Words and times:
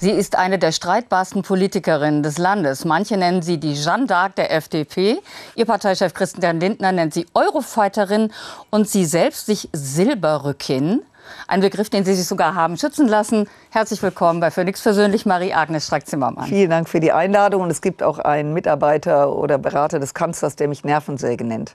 Sie 0.00 0.12
ist 0.12 0.36
eine 0.36 0.60
der 0.60 0.70
streitbarsten 0.70 1.42
Politikerinnen 1.42 2.22
des 2.22 2.38
Landes. 2.38 2.84
Manche 2.84 3.16
nennen 3.16 3.42
sie 3.42 3.58
die 3.58 3.74
Jeanne 3.74 4.06
d'Arc 4.06 4.36
der 4.36 4.52
FDP. 4.52 5.18
Ihr 5.56 5.66
Parteichef 5.66 6.14
Christian 6.14 6.60
Lindner 6.60 6.92
nennt 6.92 7.12
sie 7.12 7.26
Eurofighterin 7.34 8.32
und 8.70 8.88
sie 8.88 9.04
selbst 9.04 9.46
sich 9.46 9.68
Silberrückin. 9.72 11.02
Ein 11.48 11.62
Begriff, 11.62 11.90
den 11.90 12.04
Sie 12.04 12.14
sich 12.14 12.28
sogar 12.28 12.54
haben 12.54 12.78
schützen 12.78 13.08
lassen. 13.08 13.48
Herzlich 13.70 14.00
willkommen 14.00 14.38
bei 14.38 14.52
Phoenix 14.52 14.80
persönlich, 14.82 15.26
Marie-Agnes 15.26 15.86
Strack-Zimmermann. 15.86 16.46
Vielen 16.46 16.70
Dank 16.70 16.88
für 16.88 17.00
die 17.00 17.10
Einladung. 17.10 17.62
Und 17.62 17.70
es 17.70 17.82
gibt 17.82 18.04
auch 18.04 18.20
einen 18.20 18.54
Mitarbeiter 18.54 19.34
oder 19.34 19.58
Berater 19.58 19.98
des 19.98 20.14
Kanzlers, 20.14 20.54
der 20.54 20.68
mich 20.68 20.84
Nervensäge 20.84 21.44
nennt. 21.44 21.74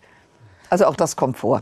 Also 0.69 0.85
auch 0.85 0.95
das 0.95 1.17
kommt 1.17 1.37
vor. 1.37 1.61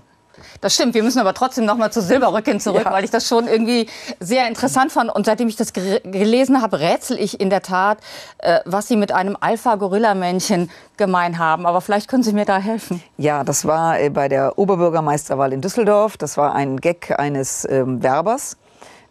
Das 0.61 0.73
stimmt. 0.75 0.93
Wir 0.93 1.03
müssen 1.03 1.19
aber 1.19 1.33
trotzdem 1.33 1.65
noch 1.65 1.77
mal 1.77 1.91
zu 1.91 2.01
Silberrücken 2.01 2.59
zurück, 2.59 2.83
ja. 2.85 2.91
weil 2.91 3.03
ich 3.03 3.11
das 3.11 3.27
schon 3.27 3.47
irgendwie 3.47 3.87
sehr 4.19 4.47
interessant 4.47 4.91
fand. 4.91 5.13
Und 5.13 5.25
seitdem 5.25 5.47
ich 5.47 5.55
das 5.55 5.73
gelesen 5.73 6.61
habe, 6.61 6.79
rätsel 6.79 7.19
ich 7.19 7.39
in 7.39 7.49
der 7.49 7.61
Tat, 7.61 7.99
äh, 8.39 8.59
was 8.65 8.87
Sie 8.87 8.95
mit 8.95 9.11
einem 9.11 9.37
Alpha-Gorilla-Männchen 9.39 10.69
gemein 10.97 11.39
haben. 11.39 11.65
Aber 11.65 11.81
vielleicht 11.81 12.07
können 12.07 12.23
Sie 12.23 12.33
mir 12.33 12.45
da 12.45 12.57
helfen. 12.57 13.01
Ja, 13.17 13.43
das 13.43 13.65
war 13.65 13.99
äh, 13.99 14.09
bei 14.09 14.27
der 14.27 14.57
Oberbürgermeisterwahl 14.57 15.53
in 15.53 15.61
Düsseldorf. 15.61 16.17
Das 16.17 16.37
war 16.37 16.53
ein 16.53 16.77
Gag 16.77 17.17
eines 17.19 17.67
ähm, 17.69 18.03
Werbers 18.03 18.57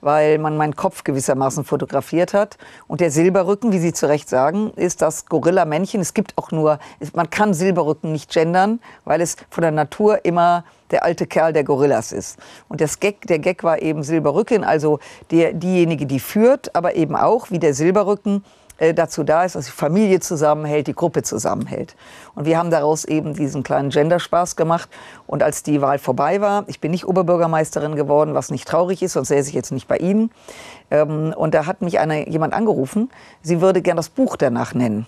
weil 0.01 0.39
man 0.39 0.57
meinen 0.57 0.77
Kopf 0.77 1.05
gewissermaßen 1.05 1.65
fotografiert 1.65 2.35
hat. 2.35 2.57
Und 2.87 3.01
der 3.01 3.11
Silberrücken, 3.11 3.73
wie 3.73 3.79
Sie 3.79 3.93
zu 3.93 4.09
Recht 4.09 4.29
sagen, 4.29 4.73
ist 4.77 5.03
das 5.03 5.27
Gorilla-Männchen. 5.27 6.01
Es 6.01 6.15
gibt 6.15 6.37
auch 6.37 6.51
nur, 6.51 6.79
man 7.15 7.31
kann 7.31 7.55
Silberrücken 7.55 8.13
nicht 8.13 8.31
gendern, 8.33 8.81
weil 9.05 9.21
es 9.21 9.37
von 9.51 9.63
der 9.63 9.73
Natur 9.73 10.25
immer 10.25 10.65
der 10.91 11.05
alte 11.05 11.27
Kerl 11.27 11.53
der 11.53 11.65
Gorillas 11.65 12.13
ist. 12.13 12.39
Und 12.69 12.81
das 12.81 13.01
Gag, 13.01 13.27
der 13.27 13.39
Gag 13.39 13.63
war 13.63 13.81
eben 13.81 14.03
Silberrücken, 14.03 14.65
also 14.65 14.99
der, 15.31 15.53
diejenige, 15.53 16.07
die 16.07 16.21
führt, 16.21 16.75
aber 16.75 16.97
eben 16.97 17.15
auch 17.15 17.51
wie 17.51 17.59
der 17.59 17.75
Silberrücken 17.75 18.45
äh, 18.81 18.95
dazu 18.95 19.23
da 19.23 19.45
ist, 19.45 19.55
dass 19.55 19.67
die 19.67 19.73
Familie 19.73 20.21
zusammenhält, 20.21 20.87
die 20.87 20.95
Gruppe 20.95 21.23
zusammenhält. 21.23 21.95
Und 22.35 22.47
wir 22.47 22.59
haben 22.59 22.71
daraus 22.71 23.05
eben 23.05 23.35
diesen 23.35 23.63
kleinen 23.63 23.91
Genderspaß 23.91 24.57
gemacht. 24.57 24.89
Und 25.27 25.43
als 25.43 25.63
die 25.63 25.81
Wahl 25.83 25.99
vorbei 25.99 26.41
war, 26.41 26.65
ich 26.67 26.81
bin 26.81 26.91
nicht 26.91 27.07
Oberbürgermeisterin 27.07 27.95
geworden, 27.95 28.35
was 28.35 28.51
nicht 28.51 28.67
traurig 28.67 29.03
ist, 29.03 29.13
sonst 29.13 29.29
säße 29.29 29.51
ich 29.51 29.55
jetzt 29.55 29.71
nicht 29.71 29.87
bei 29.87 29.99
Ihnen. 29.99 30.31
Ähm, 30.91 31.35
und 31.37 31.55
da 31.55 31.67
hat 31.67 31.83
mich 31.83 32.01
eine, 32.01 32.29
jemand 32.29 32.55
angerufen, 32.55 33.11
sie 33.43 33.61
würde 33.61 33.83
gern 33.83 33.99
das 33.99 34.09
Buch 34.09 34.37
danach 34.37 34.75
nennen. 34.75 35.07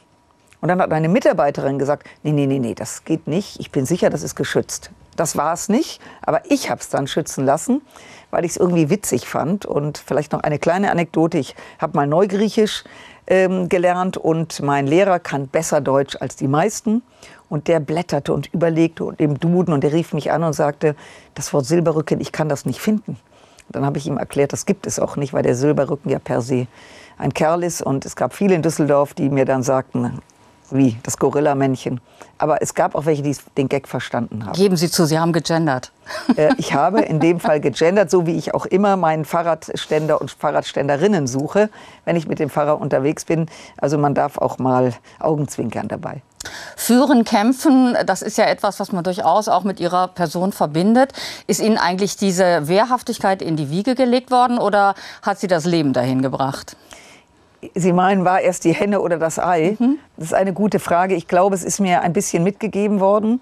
Und 0.61 0.69
dann 0.69 0.81
hat 0.81 0.93
eine 0.93 1.09
Mitarbeiterin 1.09 1.79
gesagt, 1.79 2.07
nee, 2.23 2.31
nee, 2.31 2.47
nee, 2.47 2.61
nee, 2.61 2.75
das 2.75 3.05
geht 3.05 3.27
nicht. 3.27 3.59
Ich 3.59 3.73
bin 3.73 3.85
sicher, 3.85 4.11
das 4.11 4.23
ist 4.23 4.37
geschützt. 4.37 4.93
Das 5.17 5.37
war 5.37 5.53
es 5.53 5.69
nicht, 5.69 6.01
aber 6.23 6.43
ich 6.51 6.71
habe 6.71 6.81
es 6.81 6.89
dann 6.89 7.07
schützen 7.07 7.45
lassen, 7.45 7.83
weil 8.31 8.45
ich 8.45 8.53
es 8.53 8.57
irgendwie 8.57 8.89
witzig 8.89 9.27
fand. 9.27 9.67
Und 9.67 9.99
vielleicht 9.99 10.33
noch 10.33 10.41
eine 10.41 10.59
kleine 10.59 10.91
Anekdote. 10.91 11.39
Ich 11.39 11.57
habe 11.81 11.97
mal 11.97 12.07
Neugriechisch 12.07 12.85
ähm, 13.27 13.69
gelernt 13.69 14.17
und 14.17 14.61
mein 14.63 14.87
Lehrer 14.87 15.19
kann 15.19 15.49
besser 15.49 15.81
Deutsch 15.81 16.17
als 16.21 16.37
die 16.37 16.49
meisten. 16.49 17.03
Und 17.49 17.69
der 17.69 17.81
blätterte 17.81 18.33
und 18.33 18.53
überlegte 18.55 19.05
und 19.05 19.21
im 19.21 19.39
Duden 19.39 19.75
und 19.75 19.85
der 19.85 19.93
rief 19.93 20.15
mich 20.15 20.33
an 20.33 20.43
und 20.43 20.55
sagte, 20.55 20.97
das 21.35 21.53
Wort 21.53 21.67
Silberrücken, 21.67 22.19
ich 22.19 22.33
kann 22.33 22.49
das 22.49 22.65
nicht 22.65 22.81
finden. 22.81 23.19
Dann 23.69 23.85
habe 23.85 23.99
ich 23.99 24.07
ihm 24.07 24.17
erklärt, 24.17 24.53
das 24.53 24.65
gibt 24.65 24.87
es 24.87 24.99
auch 24.99 25.17
nicht, 25.17 25.35
weil 25.35 25.43
der 25.43 25.55
Silberrücken 25.55 26.11
ja 26.11 26.19
per 26.19 26.41
se 26.41 26.67
ein 27.19 27.35
Kerl 27.35 27.63
ist. 27.63 27.83
Und 27.83 28.07
es 28.07 28.17
gab 28.17 28.33
viele 28.35 28.55
in 28.55 28.63
Düsseldorf, 28.63 29.13
die 29.13 29.29
mir 29.29 29.45
dann 29.45 29.63
sagten, 29.63 30.21
wie 30.75 30.97
das 31.03 31.19
Gorilla-Männchen. 31.19 32.01
Aber 32.39 32.61
es 32.63 32.75
gab 32.75 32.95
auch 32.95 33.07
welche, 33.07 33.23
die 33.23 33.37
den 33.57 33.69
Gag 33.69 33.87
verstanden 33.87 34.45
haben. 34.45 34.55
Geben 34.55 34.77
Sie 34.77 34.91
zu, 34.91 35.07
Sie 35.07 35.19
haben 35.19 35.33
gegendert. 35.33 35.93
Äh, 36.37 36.55
ich 36.59 36.75
habe 36.75 37.03
in 37.03 37.21
dem 37.21 37.41
Fall 37.41 37.61
gegendert, 37.61 38.11
so 38.11 38.27
wie 38.27 38.37
ich 38.37 38.55
auch 38.55 38.67
immer 38.67 38.97
meinen 38.97 39.25
Fahrradständer 39.25 40.21
und 40.21 40.31
Fahrradständerinnen 40.31 41.27
suche, 41.27 41.71
wenn 42.05 42.17
ich 42.17 42.27
mit 42.27 42.39
dem 42.39 42.51
Fahrrad 42.51 42.81
unterwegs 42.81 43.25
bin. 43.25 43.47
Also 43.79 43.99
man 43.99 44.15
darf 44.15 44.39
auch 44.39 44.59
mal 44.59 44.93
Augenzwinkern 45.21 45.89
dabei. 45.89 46.23
Führen, 46.77 47.25
kämpfen, 47.25 47.97
das 48.05 48.23
ist 48.23 48.37
ja 48.37 48.47
etwas, 48.47 48.81
was 48.81 48.91
man 48.91 49.05
durchaus 49.05 49.49
auch 49.49 49.63
mit 49.63 49.79
Ihrer 49.79 50.09
Person 50.09 50.53
verbindet. 50.53 51.13
Ist 51.47 51.61
Ihnen 51.61 51.79
eigentlich 51.79 52.17
diese 52.17 52.67
Wehrhaftigkeit 52.67 53.43
in 53.43 53.57
die 53.57 53.71
Wiege 53.71 53.95
gelegt 53.95 54.31
worden 54.31 54.59
oder 54.59 54.95
hat 55.23 55.39
Sie 55.39 55.47
das 55.47 55.65
Leben 55.65 55.93
dahin 55.93 56.23
gebracht? 56.23 56.77
Sie 57.75 57.93
meinen, 57.93 58.25
war 58.25 58.41
erst 58.41 58.65
die 58.65 58.73
Henne 58.73 59.01
oder 59.01 59.19
das 59.19 59.39
Ei? 59.39 59.77
Mhm. 59.79 59.99
Das 60.17 60.27
ist 60.27 60.35
eine 60.35 60.53
gute 60.53 60.79
Frage. 60.79 61.15
Ich 61.15 61.29
glaube, 61.29 61.55
es 61.55 61.63
ist 61.63 61.81
mir 61.81 62.01
ein 62.03 62.13
bisschen 62.13 62.43
mitgegeben 62.43 63.01
worden. 63.01 63.41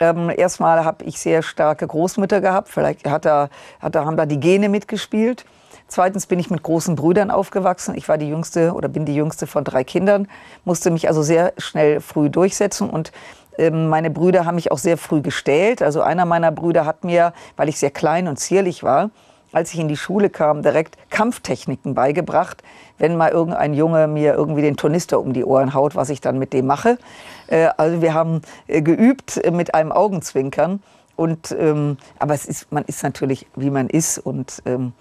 Ähm, 0.00 0.30
erstmal 0.34 0.84
habe 0.84 1.04
ich 1.04 1.18
sehr 1.18 1.42
starke 1.42 1.86
Großmütter 1.86 2.40
gehabt. 2.40 2.68
Vielleicht 2.68 3.06
hat 3.06 3.24
da, 3.24 3.48
hat 3.80 3.94
da, 3.94 4.04
haben 4.04 4.16
da 4.16 4.26
die 4.26 4.40
Gene 4.40 4.68
mitgespielt. 4.68 5.44
Zweitens 5.88 6.26
bin 6.26 6.38
ich 6.38 6.50
mit 6.50 6.62
großen 6.62 6.96
Brüdern 6.96 7.30
aufgewachsen. 7.30 7.94
Ich 7.96 8.08
war 8.08 8.18
die 8.18 8.28
jüngste 8.28 8.72
oder 8.74 8.88
bin 8.88 9.06
die 9.06 9.14
jüngste 9.14 9.46
von 9.46 9.64
drei 9.64 9.84
Kindern, 9.84 10.28
musste 10.64 10.90
mich 10.90 11.08
also 11.08 11.22
sehr 11.22 11.54
schnell 11.56 12.00
früh 12.00 12.28
durchsetzen 12.28 12.90
und 12.90 13.10
ähm, 13.56 13.88
meine 13.88 14.10
Brüder 14.10 14.44
haben 14.44 14.54
mich 14.54 14.70
auch 14.70 14.78
sehr 14.78 14.98
früh 14.98 15.22
gestellt. 15.22 15.82
Also 15.82 16.02
einer 16.02 16.26
meiner 16.26 16.52
Brüder 16.52 16.84
hat 16.86 17.04
mir, 17.04 17.32
weil 17.56 17.68
ich 17.68 17.78
sehr 17.78 17.90
klein 17.90 18.28
und 18.28 18.38
zierlich 18.38 18.82
war, 18.82 19.10
als 19.52 19.72
ich 19.72 19.80
in 19.80 19.88
die 19.88 19.96
Schule 19.96 20.30
kam, 20.30 20.62
direkt 20.62 20.96
Kampftechniken 21.10 21.94
beigebracht. 21.94 22.62
Wenn 22.98 23.16
mal 23.16 23.30
irgendein 23.30 23.74
Junge 23.74 24.06
mir 24.06 24.34
irgendwie 24.34 24.62
den 24.62 24.76
Tornister 24.76 25.20
um 25.20 25.32
die 25.32 25.44
Ohren 25.44 25.74
haut, 25.74 25.94
was 25.94 26.10
ich 26.10 26.20
dann 26.20 26.38
mit 26.38 26.52
dem 26.52 26.66
mache. 26.66 26.98
Äh, 27.46 27.68
also 27.76 28.02
wir 28.02 28.14
haben 28.14 28.42
äh, 28.66 28.82
geübt 28.82 29.36
äh, 29.38 29.50
mit 29.50 29.74
einem 29.74 29.92
Augenzwinkern. 29.92 30.82
Und, 31.16 31.54
ähm, 31.58 31.96
aber 32.18 32.34
es 32.34 32.44
ist, 32.44 32.70
man 32.70 32.84
ist 32.84 33.02
natürlich, 33.02 33.46
wie 33.56 33.70
man 33.70 33.88
ist. 33.88 34.18
Und 34.18 34.62
ähm, 34.66 34.92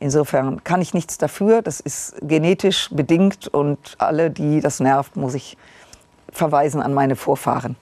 insofern 0.00 0.62
kann 0.64 0.82
ich 0.82 0.92
nichts 0.92 1.16
dafür. 1.16 1.62
Das 1.62 1.80
ist 1.80 2.16
genetisch 2.22 2.90
bedingt. 2.90 3.48
Und 3.48 3.96
alle, 3.98 4.30
die 4.30 4.60
das 4.60 4.80
nervt, 4.80 5.16
muss 5.16 5.34
ich 5.34 5.56
verweisen 6.30 6.82
an 6.82 6.92
meine 6.92 7.16
Vorfahren. 7.16 7.76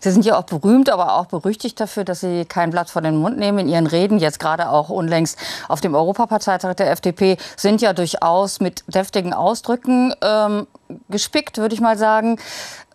Sie 0.00 0.10
sind 0.10 0.24
ja 0.24 0.38
auch 0.38 0.44
berühmt, 0.44 0.90
aber 0.90 1.16
auch 1.16 1.26
berüchtigt 1.26 1.80
dafür, 1.80 2.04
dass 2.04 2.20
Sie 2.20 2.44
kein 2.44 2.70
Blatt 2.70 2.90
vor 2.90 3.02
den 3.02 3.16
Mund 3.16 3.38
nehmen 3.38 3.58
in 3.60 3.68
Ihren 3.68 3.86
Reden. 3.86 4.18
Jetzt 4.18 4.40
gerade 4.40 4.70
auch 4.70 4.88
unlängst 4.88 5.38
auf 5.68 5.80
dem 5.80 5.94
Europaparteitag 5.94 6.74
der 6.74 6.90
FDP 6.90 7.36
sind 7.56 7.80
ja 7.80 7.92
durchaus 7.92 8.60
mit 8.60 8.84
deftigen 8.88 9.32
Ausdrücken 9.32 10.14
ähm, 10.22 10.66
gespickt, 11.08 11.58
würde 11.58 11.74
ich 11.74 11.80
mal 11.80 11.98
sagen. 11.98 12.38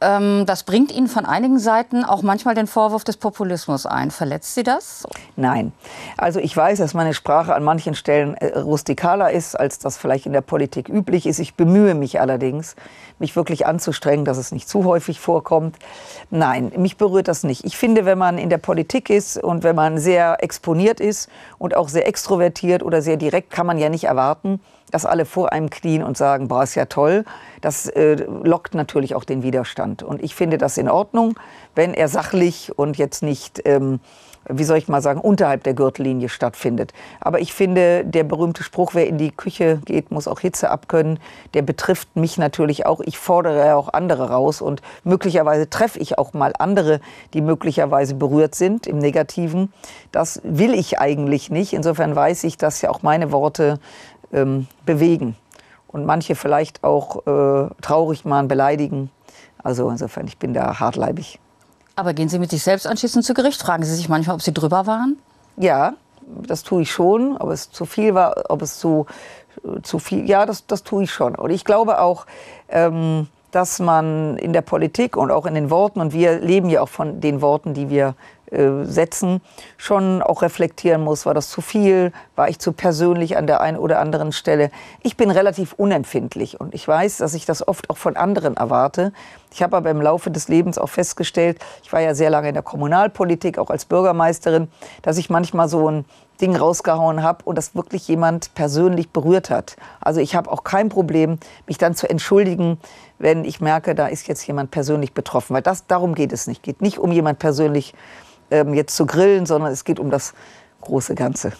Ähm, 0.01 0.45
das 0.45 0.63
bringt 0.63 0.91
Ihnen 0.91 1.07
von 1.07 1.25
einigen 1.25 1.57
Seiten 1.57 2.03
auch 2.03 2.21
manchmal 2.21 2.53
den 2.53 2.67
Vorwurf 2.67 3.03
des 3.03 3.17
Populismus 3.17 3.85
ein. 3.85 4.11
Verletzt 4.11 4.55
Sie 4.55 4.63
das? 4.63 5.07
Nein. 5.35 5.71
Also 6.17 6.39
ich 6.39 6.55
weiß, 6.55 6.79
dass 6.79 6.93
meine 6.93 7.13
Sprache 7.13 7.55
an 7.55 7.63
manchen 7.63 7.95
Stellen 7.95 8.35
äh, 8.35 8.57
rustikaler 8.59 9.31
ist, 9.31 9.55
als 9.55 9.79
das 9.79 9.97
vielleicht 9.97 10.25
in 10.25 10.33
der 10.33 10.41
Politik 10.41 10.89
üblich 10.89 11.25
ist. 11.25 11.39
Ich 11.39 11.55
bemühe 11.55 11.95
mich 11.95 12.19
allerdings, 12.19 12.75
mich 13.19 13.35
wirklich 13.35 13.65
anzustrengen, 13.65 14.25
dass 14.25 14.37
es 14.37 14.51
nicht 14.51 14.67
zu 14.67 14.83
häufig 14.83 15.19
vorkommt. 15.19 15.77
Nein, 16.29 16.71
mich 16.75 16.97
berührt 16.97 17.27
das 17.27 17.43
nicht. 17.43 17.63
Ich 17.63 17.77
finde, 17.77 18.05
wenn 18.05 18.17
man 18.17 18.37
in 18.37 18.49
der 18.49 18.57
Politik 18.57 19.09
ist 19.09 19.41
und 19.41 19.63
wenn 19.63 19.75
man 19.75 19.97
sehr 19.97 20.43
exponiert 20.43 20.99
ist 20.99 21.29
und 21.57 21.75
auch 21.75 21.87
sehr 21.87 22.07
extrovertiert 22.07 22.83
oder 22.83 23.01
sehr 23.01 23.17
direkt, 23.17 23.49
kann 23.49 23.65
man 23.65 23.77
ja 23.77 23.89
nicht 23.89 24.03
erwarten, 24.03 24.59
dass 24.91 25.05
alle 25.05 25.25
vor 25.25 25.51
einem 25.51 25.69
knien 25.69 26.03
und 26.03 26.17
sagen, 26.17 26.47
boah, 26.47 26.63
ist 26.63 26.75
ja 26.75 26.85
toll. 26.85 27.25
Das 27.65 27.87
äh, 27.87 28.13
lockt 28.43 28.75
natürlich 28.75 29.15
auch 29.15 29.23
den 29.23 29.41
Widerstand. 29.41 30.03
Und 30.03 30.21
ich 30.21 30.35
finde 30.35 30.59
das 30.59 30.77
in 30.77 30.87
Ordnung, 30.87 31.33
wenn 31.73 31.95
er 31.95 32.09
sachlich 32.09 32.77
und 32.77 32.95
jetzt 32.95 33.23
nicht, 33.23 33.59
ähm, 33.65 34.01
wie 34.47 34.63
soll 34.63 34.77
ich 34.77 34.87
mal 34.87 35.01
sagen, 35.01 35.19
unterhalb 35.19 35.63
der 35.63 35.73
Gürtellinie 35.73 36.29
stattfindet. 36.29 36.93
Aber 37.21 37.39
ich 37.39 37.55
finde, 37.55 38.05
der 38.05 38.23
berühmte 38.23 38.61
Spruch, 38.61 38.93
wer 38.93 39.07
in 39.07 39.17
die 39.17 39.31
Küche 39.31 39.81
geht, 39.83 40.11
muss 40.11 40.27
auch 40.27 40.41
Hitze 40.41 40.69
abkönnen, 40.69 41.17
der 41.55 41.63
betrifft 41.63 42.15
mich 42.15 42.37
natürlich 42.37 42.85
auch. 42.85 43.01
Ich 43.03 43.17
fordere 43.17 43.65
ja 43.65 43.75
auch 43.75 43.91
andere 43.91 44.29
raus 44.29 44.61
und 44.61 44.83
möglicherweise 45.03 45.67
treffe 45.67 45.97
ich 45.97 46.19
auch 46.19 46.33
mal 46.33 46.53
andere, 46.59 46.99
die 47.33 47.41
möglicherweise 47.41 48.13
berührt 48.13 48.53
sind 48.53 48.85
im 48.85 48.99
Negativen. 48.99 49.73
Das 50.11 50.39
will 50.43 50.75
ich 50.75 50.99
eigentlich 50.99 51.49
nicht. 51.49 51.73
Insofern 51.73 52.15
weiß 52.15 52.43
ich, 52.43 52.59
dass 52.59 52.83
ja 52.83 52.91
auch 52.91 53.01
meine 53.01 53.31
Worte 53.31 53.79
ähm, 54.31 54.67
bewegen 54.85 55.35
und 55.87 56.05
manche 56.05 56.35
vielleicht 56.35 56.83
auch 56.83 57.25
äh, 57.27 57.69
traurig 57.81 58.25
machen, 58.25 58.47
beleidigen. 58.47 59.09
Also 59.63 59.89
insofern, 59.89 60.27
ich 60.27 60.37
bin 60.37 60.53
da 60.53 60.79
hartleibig. 60.79 61.39
Aber 61.95 62.13
gehen 62.13 62.29
Sie 62.29 62.39
mit 62.39 62.51
sich 62.51 62.63
selbst 62.63 62.85
anschließend 62.87 63.23
zu 63.23 63.33
Gericht? 63.33 63.61
Fragen 63.61 63.83
Sie 63.83 63.95
sich 63.95 64.09
manchmal, 64.09 64.35
ob 64.35 64.41
Sie 64.41 64.53
drüber 64.53 64.85
waren? 64.85 65.17
Ja, 65.57 65.93
das 66.27 66.63
tue 66.63 66.81
ich 66.81 66.91
schon. 66.91 67.37
Ob 67.37 67.49
es 67.49 67.71
zu 67.71 67.85
viel 67.85 68.13
war, 68.13 68.43
ob 68.49 68.61
es 68.61 68.77
zu, 68.77 69.05
zu 69.83 69.99
viel, 69.99 70.29
ja, 70.29 70.45
das, 70.45 70.67
das 70.67 70.83
tue 70.83 71.03
ich 71.03 71.11
schon. 71.11 71.35
Und 71.35 71.51
ich 71.51 71.63
glaube 71.63 72.01
auch, 72.01 72.25
ähm, 72.69 73.27
dass 73.51 73.79
man 73.79 74.37
in 74.37 74.51
der 74.51 74.61
Politik 74.61 75.15
und 75.15 75.31
auch 75.31 75.45
in 75.45 75.53
den 75.53 75.69
Worten, 75.69 76.01
und 76.01 76.11
wir 76.11 76.39
leben 76.39 76.69
ja 76.69 76.81
auch 76.81 76.89
von 76.89 77.21
den 77.21 77.41
Worten, 77.41 77.73
die 77.73 77.89
wir 77.89 78.15
äh, 78.51 78.83
setzen, 78.83 79.41
schon 79.77 80.21
auch 80.21 80.41
reflektieren 80.41 81.01
muss, 81.01 81.25
war 81.25 81.33
das 81.33 81.49
zu 81.49 81.61
viel, 81.61 82.11
war 82.35 82.47
ich 82.47 82.59
zu 82.59 82.73
persönlich 82.73 83.37
an 83.37 83.47
der 83.47 83.61
einen 83.61 83.77
oder 83.77 83.99
anderen 83.99 84.31
Stelle. 84.31 84.69
Ich 85.01 85.17
bin 85.17 85.31
relativ 85.31 85.73
unempfindlich 85.73 86.59
und 86.59 86.75
ich 86.75 86.87
weiß, 86.87 87.17
dass 87.17 87.33
ich 87.33 87.45
das 87.45 87.67
oft 87.67 87.89
auch 87.89 87.97
von 87.97 88.15
anderen 88.15 88.55
erwarte. 88.57 89.13
Ich 89.51 89.63
habe 89.63 89.77
aber 89.77 89.89
im 89.89 90.01
Laufe 90.01 90.29
des 90.31 90.47
Lebens 90.47 90.77
auch 90.77 90.89
festgestellt, 90.89 91.59
ich 91.83 91.91
war 91.93 92.01
ja 92.01 92.13
sehr 92.13 92.29
lange 92.29 92.49
in 92.49 92.53
der 92.53 92.63
Kommunalpolitik, 92.63 93.57
auch 93.57 93.69
als 93.69 93.85
Bürgermeisterin, 93.85 94.67
dass 95.01 95.17
ich 95.17 95.29
manchmal 95.29 95.69
so 95.69 95.89
ein 95.89 96.05
Ding 96.41 96.55
rausgehauen 96.55 97.23
habe 97.23 97.45
und 97.45 97.57
das 97.57 97.75
wirklich 97.75 98.07
jemand 98.07 98.53
persönlich 98.53 99.09
berührt 99.11 99.49
hat. 99.49 99.77
Also 100.01 100.19
ich 100.19 100.35
habe 100.35 100.51
auch 100.51 100.63
kein 100.63 100.89
Problem, 100.89 101.39
mich 101.67 101.77
dann 101.77 101.95
zu 101.95 102.09
entschuldigen, 102.09 102.77
wenn 103.17 103.45
ich 103.45 103.61
merke, 103.61 103.95
da 103.95 104.07
ist 104.07 104.27
jetzt 104.27 104.45
jemand 104.45 104.71
persönlich 104.71 105.13
betroffen. 105.13 105.53
Weil 105.55 105.61
das, 105.61 105.87
darum 105.87 106.15
geht 106.15 106.33
es 106.33 106.47
nicht. 106.47 106.59
Es 106.59 106.63
geht 106.63 106.81
nicht 106.81 106.97
um 106.97 107.11
jemand 107.11 107.39
persönlich 107.39 107.93
ähm, 108.51 108.73
jetzt 108.73 108.95
zu 108.95 109.05
grillen, 109.05 109.45
sondern 109.45 109.71
es 109.71 109.83
geht 109.83 109.99
um 109.99 110.09
das 110.09 110.33
große 110.81 111.15
Ganze. 111.15 111.53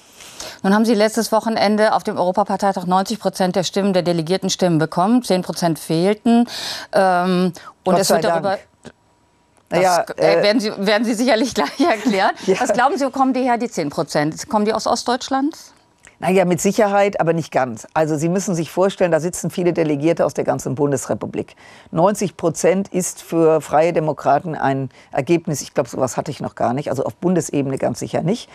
Nun 0.64 0.74
haben 0.74 0.86
Sie 0.86 0.94
letztes 0.94 1.32
Wochenende 1.32 1.94
auf 1.94 2.04
dem 2.04 2.18
Europaparteitag 2.18 2.86
90 2.86 3.20
Prozent 3.20 3.56
der 3.56 3.64
Stimmen, 3.64 3.94
der 3.94 4.04
delegierten 4.04 4.50
Stimmen 4.50 4.78
bekommen. 4.78 5.24
10 5.24 5.42
Prozent 5.42 5.80
fehlten. 5.80 6.48
Ähm, 6.92 7.54
und 7.84 7.98
es 7.98 8.10
wird 8.10 8.24
darüber. 8.24 8.58
Das 9.70 9.82
naja, 9.82 10.06
äh, 10.18 10.44
werden, 10.44 10.60
Sie, 10.60 10.72
werden 10.78 11.06
Sie 11.06 11.16
sicherlich 11.16 11.54
gleich 11.56 11.80
erklären. 11.80 12.32
ja. 12.46 12.60
Was 12.60 12.74
glauben 12.74 12.98
Sie, 12.98 13.06
wo 13.06 13.10
kommen 13.10 13.34
die 13.34 13.42
her, 13.42 13.58
die 13.58 13.70
10 13.70 13.90
Prozent? 13.90 14.48
Kommen 14.48 14.66
die 14.66 14.74
aus 14.74 14.86
Ostdeutschland? 14.86 15.56
Naja, 16.28 16.44
mit 16.44 16.60
Sicherheit, 16.60 17.20
aber 17.20 17.34
nicht 17.34 17.52
ganz. 17.52 17.86
Also 17.94 18.18
Sie 18.18 18.30
müssen 18.30 18.56
sich 18.56 18.72
vorstellen, 18.72 19.12
da 19.12 19.20
sitzen 19.20 19.52
viele 19.52 19.74
Delegierte 19.74 20.26
aus 20.26 20.34
der 20.34 20.44
ganzen 20.44 20.74
Bundesrepublik. 20.74 21.56
90 21.92 22.36
Prozent 22.36 22.88
ist 22.88 23.22
für 23.22 23.62
Freie 23.62 23.94
Demokraten 23.94 24.56
ein 24.56 24.90
Ergebnis, 25.12 25.62
ich 25.62 25.76
glaube, 25.76 25.88
sowas 25.88 26.18
hatte 26.18 26.32
ich 26.32 26.40
noch 26.40 26.56
gar 26.56 26.74
nicht, 26.74 26.90
also 26.90 27.04
auf 27.04 27.14
Bundesebene 27.18 27.78
ganz 27.78 28.00
sicher 28.00 28.24
nicht 28.24 28.50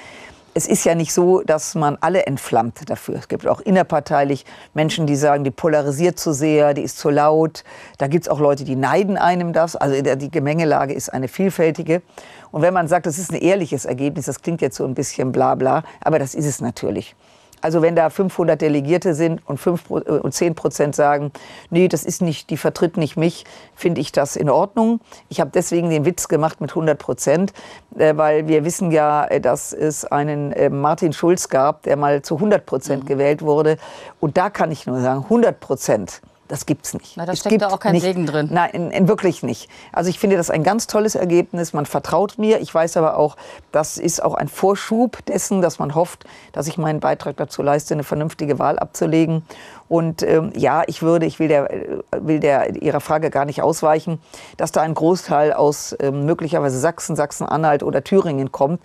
es 0.53 0.67
ist 0.67 0.85
ja 0.85 0.97
nicht 0.97 1.13
so, 1.13 1.43
dass 1.43 1.77
man 1.77 1.97
alle 2.01 2.27
entflammt 2.27 2.91
dafür. 2.91 3.15
Es 3.15 3.29
gibt 3.29 3.47
auch 3.47 3.61
innerparteilich 3.61 4.45
Menschen, 4.75 5.07
die 5.07 5.15
sagen, 5.15 5.45
die 5.45 5.53
polarisiert 5.53 6.19
zu 6.19 6.33
sehr, 6.33 6.75
die 6.75 6.83
ist 6.83 6.99
zu 6.99 7.09
laut. 7.09 7.63
Da 7.99 8.09
gibt 8.09 8.25
es 8.25 8.29
auch 8.29 8.41
Leute, 8.41 8.65
die 8.65 8.75
neiden 8.75 9.17
einem 9.17 9.53
das. 9.53 9.77
Also 9.77 10.03
die 10.03 10.29
Gemengelage 10.29 10.93
ist 10.93 11.09
eine 11.09 11.29
vielfältige. 11.29 12.03
Und 12.51 12.63
wenn 12.63 12.75
man 12.75 12.89
sagt, 12.89 13.07
das 13.07 13.17
ist 13.17 13.31
ein 13.31 13.41
ehrliches 13.41 13.85
Ergebnis, 13.85 14.27
das 14.27 14.43
klingt 14.43 14.61
jetzt 14.61 14.77
so 14.77 14.85
ein 14.85 14.95
bisschen 14.95 15.31
bla 15.31 15.55
bla, 15.55 15.85
aber 16.01 16.19
das 16.19 16.35
ist 16.35 16.47
es 16.47 16.61
natürlich. 16.61 17.15
Also 17.61 17.83
wenn 17.83 17.97
da 17.97 18.11
500 18.11 18.61
Delegierte 18.61 19.15
sind 19.15 19.41
und, 19.47 19.59
5, 19.59 19.91
äh, 19.91 19.93
und 19.93 20.33
10 20.33 20.55
Prozent 20.55 20.97
sagen, 20.97 21.33
nee, 21.71 21.89
das 21.89 22.05
ist 22.05 22.23
nicht, 22.23 22.51
die 22.51 22.57
vertritt 22.57 22.97
nicht 22.97 23.17
mich, 23.17 23.45
finde 23.75 24.01
ich 24.01 24.13
das 24.13 24.37
in 24.37 24.51
Ordnung. 24.51 25.01
Ich 25.29 25.41
habe 25.41 25.51
deswegen 25.53 25.91
den 25.91 26.05
Witz 26.05 26.29
gemacht 26.29 26.61
mit 26.61 26.71
100 26.71 26.99
Prozent, 26.99 27.53
äh, 27.97 28.17
weil 28.17 28.49
wir 28.49 28.65
wissen 28.65 28.91
ja, 28.91 29.25
äh, 29.25 29.41
dass 29.41 29.73
es 29.73 30.05
einen 30.05 30.55
Martin 30.81 31.13
Schulz 31.13 31.49
gab, 31.49 31.83
der 31.83 31.97
mal 31.97 32.23
zu 32.23 32.37
100 32.37 32.67
Prozent 32.67 33.05
mhm. 33.05 33.09
gewählt 33.09 33.43
wurde. 33.43 33.77
Und 34.21 34.37
da 34.37 34.51
kann 34.51 34.71
ich 34.71 34.87
nur 34.87 35.01
sagen, 35.01 35.25
100 35.25 35.61
Prozent 35.61 36.23
das 36.51 36.67
gibt's 36.67 36.95
nicht. 36.95 37.17
Na, 37.17 37.27
da 37.27 37.37
steckt 37.37 37.63
da 37.63 37.69
auch 37.69 37.79
kein 37.79 37.93
nicht, 37.93 38.03
Segen 38.03 38.27
drin. 38.27 38.49
Nein, 38.51 38.71
in, 38.73 38.91
in 38.91 39.09
wirklich 39.09 39.45
nicht. 39.45 39.71
Also 39.93 40.11
ich 40.11 40.19
finde 40.19 40.37
das 40.37 40.51
ein 40.51 40.65
ganz 40.65 40.89
tolles 40.89 41.15
Ergebnis. 41.15 41.73
Man 41.73 41.87
vertraut 41.87 42.39
mir. 42.39 42.61
Ich 42.61 42.75
weiß 42.75 42.97
aber 42.97 43.17
auch, 43.17 43.37
das 43.71 43.99
ist 43.99 44.23
auch 44.23 44.35
ein 44.35 44.49
Vorschub 44.49 45.25
dessen, 45.27 45.63
dass 45.63 45.79
man 45.79 45.95
hofft, 45.95 46.25
dass 46.53 46.67
ich 46.67 46.77
meinen 46.77 46.99
Beitrag 46.99 47.37
dazu 47.37 47.63
leiste, 47.63 47.95
eine 47.95 48.03
vernünftige 48.03 48.59
Wahl 48.59 48.81
abzulegen. 48.81 49.45
Und 49.89 50.23
ähm, 50.23 50.53
ja, 50.57 50.83
ich 50.87 51.03
würde, 51.03 51.27
ich 51.27 51.39
will 51.39 51.49
der, 51.49 51.69
will 52.17 52.41
der 52.41 52.83
Ihrer 52.83 53.01
Frage 53.01 53.31
gar 53.31 53.45
nicht 53.45 53.63
ausweichen, 53.63 54.21
dass 54.57 54.73
da 54.73 54.83
ein 54.83 54.95
Großteil 54.95 55.53
aus 55.53 55.97
ähm, 56.01 56.27
möglicherweise 56.27 56.79
Sachsen, 56.79 57.15
Sachsen-Anhalt 57.15 57.83
oder 57.85 58.03
Thüringen 58.03 58.51
kommt. 58.51 58.81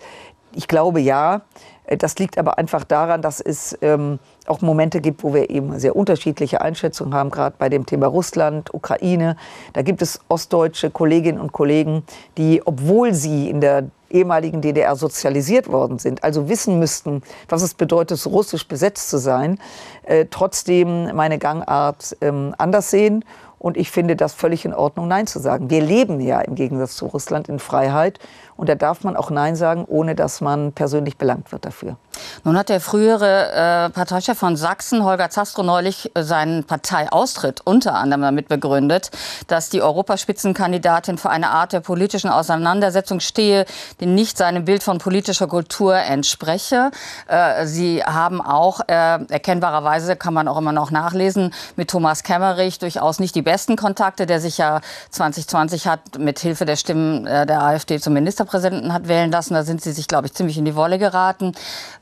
Ich 0.56 0.68
glaube 0.68 1.00
ja. 1.00 1.42
Äh, 1.84 1.96
das 1.96 2.18
liegt 2.18 2.38
aber 2.38 2.58
einfach 2.58 2.84
daran, 2.84 3.22
dass 3.22 3.40
es 3.40 3.76
ähm, 3.82 4.18
auch 4.46 4.60
Momente 4.62 5.00
gibt, 5.00 5.22
wo 5.22 5.34
wir 5.34 5.50
eben 5.50 5.78
sehr 5.78 5.94
unterschiedliche 5.94 6.60
Einschätzungen 6.60 7.14
haben, 7.14 7.30
gerade 7.30 7.56
bei 7.58 7.68
dem 7.68 7.86
Thema 7.86 8.06
Russland, 8.06 8.72
Ukraine. 8.74 9.36
Da 9.74 9.82
gibt 9.82 10.02
es 10.02 10.20
ostdeutsche 10.28 10.90
Kolleginnen 10.90 11.40
und 11.40 11.52
Kollegen, 11.52 12.02
die, 12.38 12.62
obwohl 12.64 13.14
sie 13.14 13.50
in 13.50 13.60
der 13.60 13.84
ehemaligen 14.08 14.60
DDR 14.60 14.94
sozialisiert 14.94 15.68
worden 15.68 15.98
sind, 15.98 16.22
also 16.22 16.48
wissen 16.48 16.78
müssten, 16.78 17.22
was 17.48 17.62
es 17.62 17.74
bedeutet, 17.74 18.24
russisch 18.24 18.66
besetzt 18.68 19.10
zu 19.10 19.18
sein, 19.18 19.58
äh, 20.04 20.26
trotzdem 20.30 21.14
meine 21.14 21.38
Gangart 21.38 22.16
ähm, 22.20 22.54
anders 22.56 22.90
sehen 22.90 23.24
und 23.58 23.76
ich 23.76 23.90
finde 23.90 24.16
das 24.16 24.34
völlig 24.34 24.64
in 24.64 24.74
Ordnung, 24.74 25.08
Nein 25.08 25.26
zu 25.26 25.38
sagen. 25.38 25.70
Wir 25.70 25.80
leben 25.80 26.20
ja 26.20 26.40
im 26.40 26.54
Gegensatz 26.54 26.96
zu 26.96 27.06
Russland 27.06 27.48
in 27.48 27.58
Freiheit. 27.58 28.18
Und 28.56 28.68
da 28.68 28.74
darf 28.74 29.04
man 29.04 29.16
auch 29.16 29.30
Nein 29.30 29.56
sagen, 29.56 29.84
ohne 29.86 30.14
dass 30.14 30.40
man 30.40 30.72
persönlich 30.72 31.18
belangt 31.18 31.52
wird 31.52 31.64
dafür. 31.64 31.96
Nun 32.44 32.56
hat 32.56 32.70
der 32.70 32.80
frühere 32.80 33.52
äh, 33.52 33.90
Parteichef 33.90 34.38
von 34.38 34.56
Sachsen, 34.56 35.04
Holger 35.04 35.28
Zastro, 35.28 35.62
neulich 35.62 36.10
äh, 36.14 36.22
seinen 36.22 36.64
Parteiaustritt 36.64 37.60
unter 37.64 37.94
anderem 37.94 38.22
damit 38.22 38.48
begründet, 38.48 39.10
dass 39.46 39.68
die 39.68 39.82
Europaspitzenkandidatin 39.82 41.18
für 41.18 41.28
eine 41.28 41.50
Art 41.50 41.74
der 41.74 41.80
politischen 41.80 42.30
Auseinandersetzung 42.30 43.20
stehe, 43.20 43.66
die 44.00 44.06
nicht 44.06 44.38
seinem 44.38 44.64
Bild 44.64 44.82
von 44.82 44.98
politischer 44.98 45.46
Kultur 45.46 45.96
entspreche. 45.96 46.90
Äh, 47.28 47.66
Sie 47.66 48.02
haben 48.02 48.40
auch 48.40 48.80
äh, 48.88 49.18
erkennbarerweise, 49.28 50.16
kann 50.16 50.32
man 50.32 50.48
auch 50.48 50.56
immer 50.56 50.72
noch 50.72 50.90
nachlesen, 50.90 51.52
mit 51.76 51.90
Thomas 51.90 52.22
Kemmerich 52.22 52.78
durchaus 52.78 53.20
nicht 53.20 53.34
die 53.34 53.42
besten 53.42 53.76
Kontakte, 53.76 54.24
der 54.24 54.40
sich 54.40 54.56
ja 54.56 54.80
2020 55.10 55.86
hat 55.86 56.18
mit 56.18 56.38
Hilfe 56.38 56.64
der 56.64 56.76
Stimmen 56.76 57.26
äh, 57.26 57.44
der 57.44 57.62
AfD 57.62 58.00
zum 58.00 58.14
Ministerpräsidenten 58.14 58.45
Ministerpräsidenten 58.46 58.92
hat 58.92 59.08
wählen 59.08 59.30
lassen. 59.30 59.54
Da 59.54 59.64
sind 59.64 59.82
Sie 59.82 59.92
sich, 59.92 60.08
glaube 60.08 60.26
ich, 60.26 60.34
ziemlich 60.34 60.58
in 60.58 60.64
die 60.64 60.76
Wolle 60.76 60.98
geraten. 60.98 61.52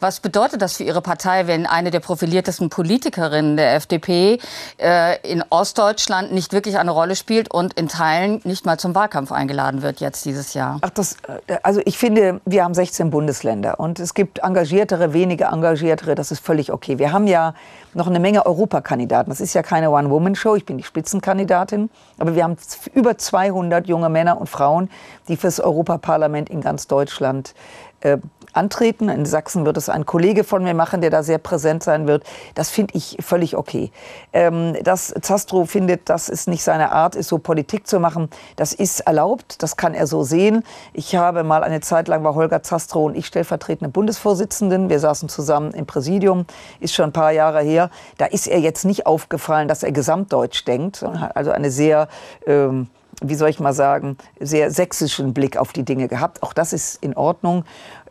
Was 0.00 0.20
bedeutet 0.20 0.62
das 0.62 0.76
für 0.76 0.84
Ihre 0.84 1.00
Partei, 1.00 1.46
wenn 1.46 1.66
eine 1.66 1.90
der 1.90 2.00
profiliertesten 2.00 2.68
Politikerinnen 2.70 3.56
der 3.56 3.74
FDP 3.74 4.38
äh, 4.78 5.20
in 5.30 5.42
Ostdeutschland 5.50 6.32
nicht 6.32 6.52
wirklich 6.52 6.78
eine 6.78 6.90
Rolle 6.90 7.16
spielt 7.16 7.52
und 7.52 7.74
in 7.74 7.88
Teilen 7.88 8.40
nicht 8.44 8.66
mal 8.66 8.78
zum 8.78 8.94
Wahlkampf 8.94 9.32
eingeladen 9.32 9.82
wird 9.82 10.00
jetzt 10.00 10.24
dieses 10.24 10.54
Jahr? 10.54 10.78
Ach, 10.82 10.90
das, 10.90 11.16
äh, 11.46 11.56
also 11.62 11.80
ich 11.84 11.98
finde, 11.98 12.40
wir 12.44 12.64
haben 12.64 12.74
16 12.74 13.10
Bundesländer 13.10 13.80
und 13.80 13.98
es 13.98 14.14
gibt 14.14 14.40
engagiertere, 14.40 15.12
weniger 15.12 15.52
engagiertere. 15.52 16.14
Das 16.14 16.30
ist 16.30 16.44
völlig 16.44 16.72
okay. 16.72 16.98
Wir 16.98 17.12
haben 17.12 17.26
ja 17.26 17.54
noch 17.94 18.08
eine 18.08 18.20
Menge 18.20 18.44
Europakandidaten. 18.44 19.30
Das 19.30 19.40
ist 19.40 19.54
ja 19.54 19.62
keine 19.62 19.90
One-Woman-Show, 19.90 20.56
ich 20.56 20.66
bin 20.66 20.78
die 20.78 20.84
Spitzenkandidatin, 20.84 21.90
aber 22.18 22.34
wir 22.34 22.44
haben 22.44 22.56
über 22.92 23.16
200 23.16 23.86
junge 23.86 24.08
Männer 24.08 24.40
und 24.40 24.48
Frauen, 24.48 24.90
die 25.28 25.36
fürs 25.36 25.60
Europaparlament 25.60 26.33
in 26.34 26.60
ganz 26.60 26.86
Deutschland 26.86 27.54
äh, 28.00 28.18
antreten. 28.52 29.08
In 29.08 29.26
Sachsen 29.26 29.66
wird 29.66 29.76
es 29.76 29.88
ein 29.88 30.06
Kollege 30.06 30.44
von 30.44 30.62
mir 30.62 30.74
machen, 30.74 31.00
der 31.00 31.10
da 31.10 31.22
sehr 31.22 31.38
präsent 31.38 31.82
sein 31.82 32.06
wird. 32.06 32.22
Das 32.54 32.70
finde 32.70 32.94
ich 32.94 33.16
völlig 33.20 33.56
okay. 33.56 33.90
Ähm, 34.32 34.76
dass 34.84 35.12
Zastro 35.22 35.64
findet, 35.64 36.08
dass 36.08 36.28
es 36.28 36.46
nicht 36.46 36.62
seine 36.62 36.92
Art 36.92 37.16
ist, 37.16 37.28
so 37.28 37.38
Politik 37.38 37.86
zu 37.86 37.98
machen, 37.98 38.28
das 38.56 38.72
ist 38.72 39.00
erlaubt, 39.00 39.62
das 39.62 39.76
kann 39.76 39.94
er 39.94 40.06
so 40.06 40.22
sehen. 40.22 40.62
Ich 40.92 41.16
habe 41.16 41.42
mal 41.42 41.64
eine 41.64 41.80
Zeit 41.80 42.06
lang 42.06 42.22
war 42.22 42.34
Holger 42.34 42.62
Zastro 42.62 43.06
und 43.06 43.16
ich 43.16 43.26
stellvertretende 43.26 43.90
Bundesvorsitzenden. 43.90 44.88
Wir 44.88 45.00
saßen 45.00 45.28
zusammen 45.28 45.72
im 45.72 45.86
Präsidium, 45.86 46.46
ist 46.80 46.94
schon 46.94 47.06
ein 47.06 47.12
paar 47.12 47.32
Jahre 47.32 47.62
her. 47.62 47.90
Da 48.18 48.26
ist 48.26 48.46
er 48.46 48.60
jetzt 48.60 48.84
nicht 48.84 49.06
aufgefallen, 49.06 49.66
dass 49.66 49.82
er 49.82 49.92
gesamtdeutsch 49.92 50.64
denkt, 50.66 50.96
sondern 50.96 51.22
hat 51.22 51.36
also 51.36 51.50
eine 51.50 51.70
sehr 51.70 52.08
ähm, 52.46 52.88
wie 53.28 53.34
soll 53.34 53.48
ich 53.48 53.60
mal 53.60 53.72
sagen, 53.72 54.16
sehr 54.40 54.70
sächsischen 54.70 55.34
Blick 55.34 55.56
auf 55.56 55.72
die 55.72 55.84
Dinge 55.84 56.08
gehabt. 56.08 56.42
Auch 56.42 56.52
das 56.52 56.72
ist 56.72 57.02
in 57.02 57.16
Ordnung. 57.16 57.64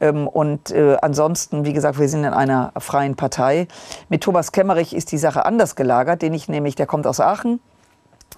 Ähm, 0.03 0.27
und 0.27 0.72
äh, 0.72 0.98
ansonsten, 1.01 1.65
wie 1.65 1.74
gesagt, 1.74 2.00
wir 2.00 2.10
sind 2.10 2.24
in 2.25 2.34
einer 2.34 2.74
freien 2.77 3.15
Partei. 3.15 3.67
Mit 4.10 4.22
Thomas 4.22 4.51
Kemmerich 4.51 4.93
ist 4.93 5.12
die 5.12 5.17
Sache 5.17 5.46
anders 5.46 5.75
gelagert, 5.75 6.22
den 6.22 6.34
ich 6.34 6.50
nämlich, 6.50 6.75
der 6.75 6.86
kommt 6.86 7.08
aus 7.08 7.20
Aachen. 7.20 7.60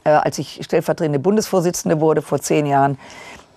Äh, 0.04 0.10
als 0.10 0.38
ich 0.38 0.60
stellvertretende 0.64 1.20
Bundesvorsitzende 1.20 2.00
wurde 2.00 2.22
vor 2.22 2.40
zehn 2.40 2.66
Jahren, 2.66 3.00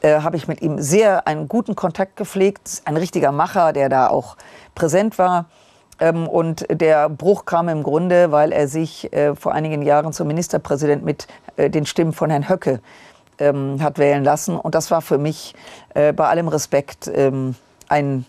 äh, 0.01 0.21
habe 0.21 0.37
ich 0.37 0.49
mit 0.49 0.63
ihm 0.63 0.79
sehr 0.79 1.27
einen 1.27 1.49
guten 1.49 1.75
Kontakt 1.75 2.17
gepflegt. 2.17 2.83
Ein 2.87 2.97
richtiger 2.97 3.33
Macher, 3.33 3.73
der 3.73 3.89
da 3.89 4.09
auch 4.09 4.37
präsent 4.75 5.19
war. 5.19 5.47
Ähm, 6.01 6.27
und 6.27 6.65
der 6.71 7.11
Bruch 7.11 7.45
kam 7.45 7.69
im 7.69 7.83
Grunde, 7.83 8.33
weil 8.33 8.53
er 8.53 8.69
sich 8.69 9.11
vor 9.35 9.53
einigen 9.53 9.83
Jahren 9.83 10.13
zum 10.13 10.29
Ministerpräsident 10.29 11.05
mit 11.05 11.27
den 11.59 11.85
Stimmen 11.87 12.13
von 12.13 12.31
Herrn 12.31 12.49
Höcke 12.49 12.81
ähm, 13.39 13.83
hat 13.83 13.99
wählen 13.99 14.25
lassen. 14.25 14.57
Und 14.57 14.75
das 14.75 14.91
war 14.91 15.03
für 15.03 15.19
mich 15.19 15.55
äh, 15.95 16.13
bei 16.13 16.29
allem 16.29 16.49
Respekt 16.49 17.11
ähm, 17.13 17.55
ein 17.89 18.27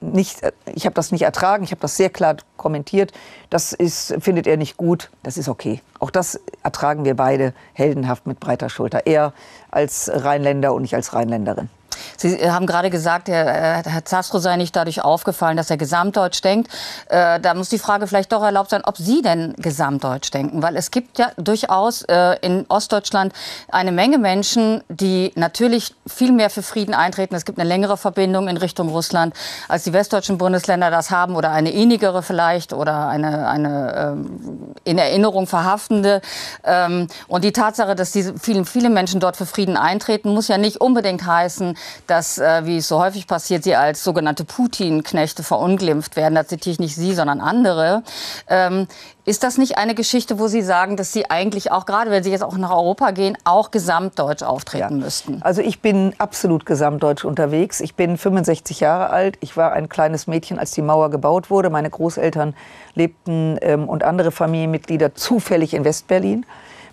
nicht, 0.00 0.42
äh, 0.42 0.52
ich 0.74 0.86
habe 0.86 0.94
das 0.94 1.12
nicht 1.12 1.22
ertragen, 1.22 1.64
ich 1.64 1.70
habe 1.70 1.80
das 1.80 1.96
sehr 1.96 2.10
klar 2.10 2.36
kommentiert. 2.56 3.12
Das 3.50 3.72
ist, 3.72 4.14
findet 4.20 4.46
er 4.46 4.56
nicht 4.56 4.76
gut, 4.76 5.10
das 5.22 5.36
ist 5.36 5.48
okay. 5.48 5.80
Auch 5.98 6.10
das 6.10 6.40
ertragen 6.62 7.04
wir 7.04 7.16
beide 7.16 7.54
heldenhaft 7.74 8.26
mit 8.26 8.40
breiter 8.40 8.68
Schulter. 8.68 9.06
Er 9.06 9.32
als 9.70 10.10
Rheinländer 10.12 10.72
und 10.72 10.84
ich 10.84 10.94
als 10.94 11.14
Rheinländerin. 11.14 11.68
Sie 12.16 12.50
haben 12.50 12.66
gerade 12.66 12.90
gesagt, 12.90 13.28
Herr, 13.28 13.82
Herr 13.84 14.04
Zastro 14.04 14.38
sei 14.38 14.56
nicht 14.56 14.74
dadurch 14.76 15.02
aufgefallen, 15.02 15.56
dass 15.56 15.70
er 15.70 15.76
gesamtdeutsch 15.76 16.42
denkt. 16.42 16.70
Äh, 17.08 17.40
da 17.40 17.54
muss 17.54 17.68
die 17.68 17.78
Frage 17.78 18.06
vielleicht 18.06 18.32
doch 18.32 18.42
erlaubt 18.42 18.70
sein, 18.70 18.82
ob 18.84 18.96
Sie 18.96 19.22
denn 19.22 19.54
gesamtdeutsch 19.56 20.30
denken. 20.32 20.62
Weil 20.62 20.76
es 20.76 20.90
gibt 20.90 21.18
ja 21.18 21.30
durchaus 21.36 22.02
äh, 22.02 22.36
in 22.40 22.66
Ostdeutschland 22.68 23.32
eine 23.68 23.92
Menge 23.92 24.18
Menschen, 24.18 24.82
die 24.88 25.32
natürlich 25.34 25.94
viel 26.06 26.32
mehr 26.32 26.50
für 26.50 26.62
Frieden 26.62 26.94
eintreten. 26.94 27.34
Es 27.34 27.44
gibt 27.44 27.58
eine 27.58 27.68
längere 27.68 27.96
Verbindung 27.96 28.48
in 28.48 28.56
Richtung 28.56 28.88
Russland, 28.88 29.34
als 29.68 29.84
die 29.84 29.92
westdeutschen 29.92 30.38
Bundesländer 30.38 30.90
das 30.90 31.10
haben 31.10 31.36
oder 31.36 31.50
eine 31.50 31.70
innigere 31.70 32.22
vielleicht 32.22 32.72
oder 32.72 33.08
eine, 33.08 33.48
eine 33.48 33.94
ähm, 33.96 34.74
in 34.84 34.98
Erinnerung 34.98 35.46
verhaftende. 35.46 36.20
Ähm, 36.64 37.08
und 37.28 37.44
die 37.44 37.52
Tatsache, 37.52 37.94
dass 37.94 38.12
diese 38.12 38.38
vielen, 38.38 38.64
viele 38.64 38.90
Menschen 38.90 39.20
dort 39.20 39.36
für 39.36 39.46
Frieden 39.46 39.76
eintreten, 39.76 40.32
muss 40.32 40.48
ja 40.48 40.58
nicht 40.58 40.80
unbedingt 40.80 41.24
heißen, 41.24 41.76
dass, 42.06 42.38
äh, 42.38 42.66
wie 42.66 42.78
es 42.78 42.88
so 42.88 43.00
häufig 43.00 43.26
passiert, 43.26 43.64
sie 43.64 43.76
als 43.76 44.04
sogenannte 44.04 44.44
Putin-Knechte 44.44 45.42
verunglimpft 45.42 46.16
werden. 46.16 46.34
Da 46.34 46.46
zitiere 46.46 46.72
ich 46.72 46.78
nicht 46.78 46.96
Sie, 46.96 47.14
sondern 47.14 47.40
andere. 47.40 48.02
Ähm, 48.48 48.86
ist 49.24 49.44
das 49.44 49.58
nicht 49.58 49.78
eine 49.78 49.94
Geschichte, 49.94 50.38
wo 50.38 50.48
Sie 50.48 50.62
sagen, 50.62 50.96
dass 50.96 51.12
Sie 51.12 51.30
eigentlich 51.30 51.70
auch, 51.70 51.86
gerade 51.86 52.10
wenn 52.10 52.24
Sie 52.24 52.30
jetzt 52.30 52.42
auch 52.42 52.56
nach 52.56 52.70
Europa 52.70 53.10
gehen, 53.12 53.36
auch 53.44 53.70
gesamtdeutsch 53.70 54.42
auftreten 54.42 54.98
ja. 54.98 55.04
müssten? 55.04 55.42
Also 55.42 55.62
ich 55.62 55.80
bin 55.80 56.14
absolut 56.18 56.66
gesamtdeutsch 56.66 57.24
unterwegs. 57.24 57.80
Ich 57.80 57.94
bin 57.94 58.16
65 58.16 58.80
Jahre 58.80 59.10
alt. 59.10 59.36
Ich 59.40 59.56
war 59.56 59.72
ein 59.72 59.88
kleines 59.88 60.26
Mädchen, 60.26 60.58
als 60.58 60.72
die 60.72 60.82
Mauer 60.82 61.10
gebaut 61.10 61.50
wurde. 61.50 61.70
Meine 61.70 61.90
Großeltern 61.90 62.54
lebten 62.94 63.58
ähm, 63.60 63.88
und 63.88 64.04
andere 64.04 64.32
Familienmitglieder 64.32 65.14
zufällig 65.14 65.74
in 65.74 65.84
Westberlin. 65.84 66.44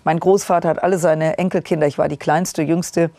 Mein 0.04 0.20
Großvater 0.20 0.68
hat 0.68 0.82
alle 0.82 0.98
seine 0.98 1.38
Enkelkinder, 1.38 1.86
ich 1.86 1.98
war 1.98 2.08
die 2.08 2.16
kleinste, 2.16 2.62
jüngste, 2.62 3.10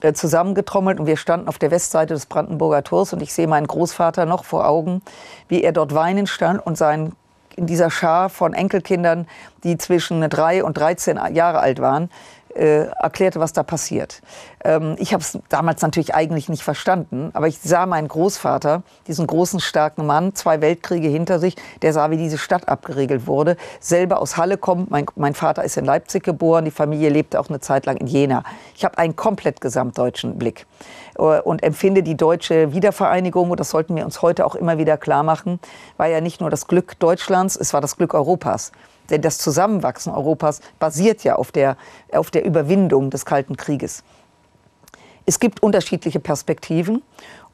äh, 0.00 0.12
zusammengetrommelt 0.12 1.00
und 1.00 1.06
wir 1.06 1.16
standen 1.16 1.48
auf 1.48 1.58
der 1.58 1.70
Westseite 1.70 2.14
des 2.14 2.26
Brandenburger 2.26 2.82
Tors 2.82 3.12
und 3.12 3.22
ich 3.22 3.32
sehe 3.32 3.46
meinen 3.46 3.66
Großvater 3.66 4.26
noch 4.26 4.44
vor 4.44 4.66
Augen, 4.66 5.02
wie 5.48 5.62
er 5.62 5.72
dort 5.72 5.94
weinen 5.94 6.26
stand 6.26 6.64
und 6.64 6.76
sein 6.76 7.12
in 7.56 7.66
dieser 7.66 7.90
Schar 7.90 8.30
von 8.30 8.54
Enkelkindern, 8.54 9.26
die 9.64 9.76
zwischen 9.76 10.20
drei 10.30 10.64
und 10.64 10.78
13 10.78 11.18
Jahre 11.34 11.60
alt 11.60 11.80
waren, 11.80 12.10
äh, 12.54 12.86
erklärte, 12.86 13.40
was 13.40 13.52
da 13.52 13.62
passiert. 13.62 14.22
Ähm, 14.64 14.96
ich 14.98 15.12
habe 15.12 15.22
es 15.22 15.38
damals 15.48 15.82
natürlich 15.82 16.14
eigentlich 16.14 16.48
nicht 16.48 16.62
verstanden, 16.62 17.30
aber 17.32 17.48
ich 17.48 17.58
sah 17.58 17.86
meinen 17.86 18.08
Großvater, 18.08 18.82
diesen 19.06 19.26
großen, 19.26 19.60
starken 19.60 20.06
Mann, 20.06 20.34
zwei 20.34 20.60
Weltkriege 20.60 21.08
hinter 21.08 21.38
sich, 21.38 21.56
der 21.82 21.92
sah, 21.92 22.10
wie 22.10 22.16
diese 22.16 22.38
Stadt 22.38 22.68
abgeregelt 22.68 23.26
wurde. 23.26 23.56
Selber 23.80 24.20
aus 24.20 24.36
Halle 24.36 24.58
kommt, 24.58 24.90
mein, 24.90 25.06
mein 25.16 25.34
Vater 25.34 25.64
ist 25.64 25.76
in 25.76 25.84
Leipzig 25.84 26.22
geboren, 26.22 26.64
die 26.64 26.70
Familie 26.70 27.10
lebte 27.10 27.40
auch 27.40 27.48
eine 27.48 27.60
Zeit 27.60 27.86
lang 27.86 27.96
in 27.96 28.06
Jena. 28.06 28.42
Ich 28.74 28.84
habe 28.84 28.98
einen 28.98 29.16
komplett 29.16 29.60
gesamtdeutschen 29.60 30.38
Blick. 30.38 30.66
Äh, 31.18 31.40
und 31.40 31.62
empfinde 31.62 32.02
die 32.02 32.16
deutsche 32.16 32.72
Wiedervereinigung, 32.72 33.50
und 33.50 33.60
das 33.60 33.70
sollten 33.70 33.96
wir 33.96 34.04
uns 34.04 34.22
heute 34.22 34.46
auch 34.46 34.54
immer 34.54 34.78
wieder 34.78 34.96
klar 34.96 35.22
machen, 35.22 35.60
war 35.96 36.06
ja 36.06 36.20
nicht 36.20 36.40
nur 36.40 36.50
das 36.50 36.66
Glück 36.66 36.98
Deutschlands, 36.98 37.56
es 37.56 37.72
war 37.72 37.80
das 37.80 37.96
Glück 37.96 38.14
Europas. 38.14 38.72
Denn 39.10 39.22
das 39.22 39.38
Zusammenwachsen 39.38 40.12
Europas 40.12 40.60
basiert 40.78 41.24
ja 41.24 41.36
auf 41.36 41.52
der, 41.52 41.76
auf 42.12 42.30
der 42.30 42.44
Überwindung 42.44 43.10
des 43.10 43.24
Kalten 43.24 43.56
Krieges. 43.56 44.02
Es 45.26 45.38
gibt 45.38 45.62
unterschiedliche 45.62 46.20
Perspektiven. 46.20 47.02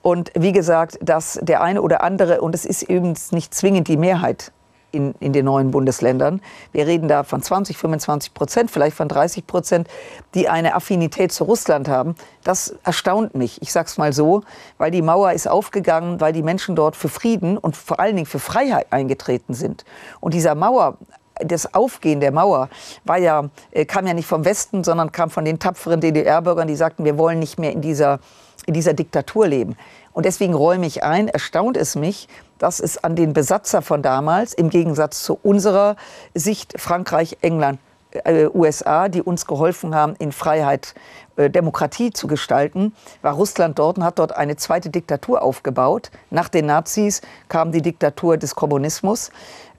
Und 0.03 0.31
wie 0.35 0.53
gesagt, 0.53 0.99
dass 1.01 1.39
der 1.43 1.63
eine 1.63 1.83
oder 1.83 2.03
andere, 2.03 2.41
und 2.41 2.55
es 2.55 2.65
ist 2.65 2.85
eben 2.85 3.15
nicht 3.33 3.53
zwingend 3.55 3.89
die 3.89 3.97
Mehrheit 3.97 4.53
in, 4.93 5.15
in 5.21 5.33
den 5.33 5.45
neuen 5.45 5.71
Bundesländern. 5.71 6.41
Wir 6.73 6.87
reden 6.87 7.09
da 7.09 7.23
von 7.23 7.43
20, 7.43 7.77
25 7.77 8.35
Prozent, 8.35 8.71
vielleicht 8.71 8.97
von 8.97 9.09
30 9.09 9.47
Prozent, 9.47 9.89
die 10.35 10.49
eine 10.49 10.75
Affinität 10.75 11.33
zu 11.33 11.45
Russland 11.45 11.89
haben. 11.89 12.15
Das 12.45 12.75
erstaunt 12.85 13.35
mich. 13.35 13.61
Ich 13.63 13.73
sage 13.73 13.87
es 13.87 13.99
mal 13.99 14.13
so, 14.13 14.43
weil 14.79 14.91
die 14.91 15.03
Mauer 15.03 15.33
ist 15.33 15.49
aufgegangen, 15.49 16.21
weil 16.21 16.33
die 16.33 16.43
Menschen 16.43 16.77
dort 16.77 16.97
für 16.97 17.09
Frieden 17.09 17.59
und 17.59 17.77
vor 17.77 18.01
allen 18.01 18.17
Dingen 18.17 18.27
für 18.27 18.39
Freiheit 18.39 18.87
eingetreten 18.91 19.55
sind. 19.55 19.85
Und 20.21 20.35
dieser 20.35 20.55
Mauer 20.55 20.99
das 21.41 21.75
Aufgehen 21.75 22.21
der 22.21 22.33
Mauer 22.33 22.69
war 23.05 23.19
ja, 23.19 23.49
äh, 23.71 23.85
kam 23.85 24.07
ja 24.07 24.15
nicht 24.15 24.27
vom 24.27 24.45
Westen, 24.45 24.85
sondern 24.85 25.13
kam 25.13 25.31
von 25.31 25.45
den 25.45 25.59
tapferen 25.59 26.01
DDR-Bürgern, 26.01 26.69
die 26.69 26.77
sagten, 26.77 27.05
wir 27.05 27.19
wollen 27.19 27.39
nicht 27.39 27.59
mehr 27.59 27.73
in 27.73 27.81
dieser, 27.81 28.21
in 28.67 28.75
dieser 28.75 28.95
Diktatur 28.95 29.47
leben. 29.47 29.77
Und 30.13 30.25
deswegen 30.25 30.55
räume 30.55 30.87
ich 30.87 31.05
ein, 31.05 31.29
erstaunt 31.29 31.77
es 31.77 31.95
mich, 31.95 32.29
dass 32.59 32.81
es 32.81 33.03
an 33.03 33.17
den 33.17 33.35
Besatzer 33.35 33.83
von 33.83 34.03
damals, 34.03 34.55
im 34.55 34.71
Gegensatz 34.71 35.23
zu 35.23 35.39
unserer 35.43 35.97
Sicht 36.35 36.81
Frankreich, 36.81 37.39
England, 37.43 37.79
äh, 38.25 38.49
USA, 38.53 39.09
die 39.09 39.23
uns 39.23 39.47
geholfen 39.47 39.95
haben, 39.95 40.15
in 40.19 40.33
Freiheit 40.33 40.95
äh, 41.37 41.51
Demokratie 41.51 42.13
zu 42.13 42.27
gestalten, 42.27 42.95
war 43.23 43.35
Russland 43.35 43.79
dort 43.79 43.99
und 43.99 44.05
hat 44.05 44.19
dort 44.19 44.35
eine 44.35 44.57
zweite 44.57 44.91
Diktatur 44.91 45.43
aufgebaut. 45.43 46.11
Nach 46.31 46.49
den 46.49 46.67
Nazis 46.67 47.21
kam 47.49 47.73
die 47.73 47.83
Diktatur 47.83 48.37
des 48.39 48.55
Kommunismus. 48.55 49.31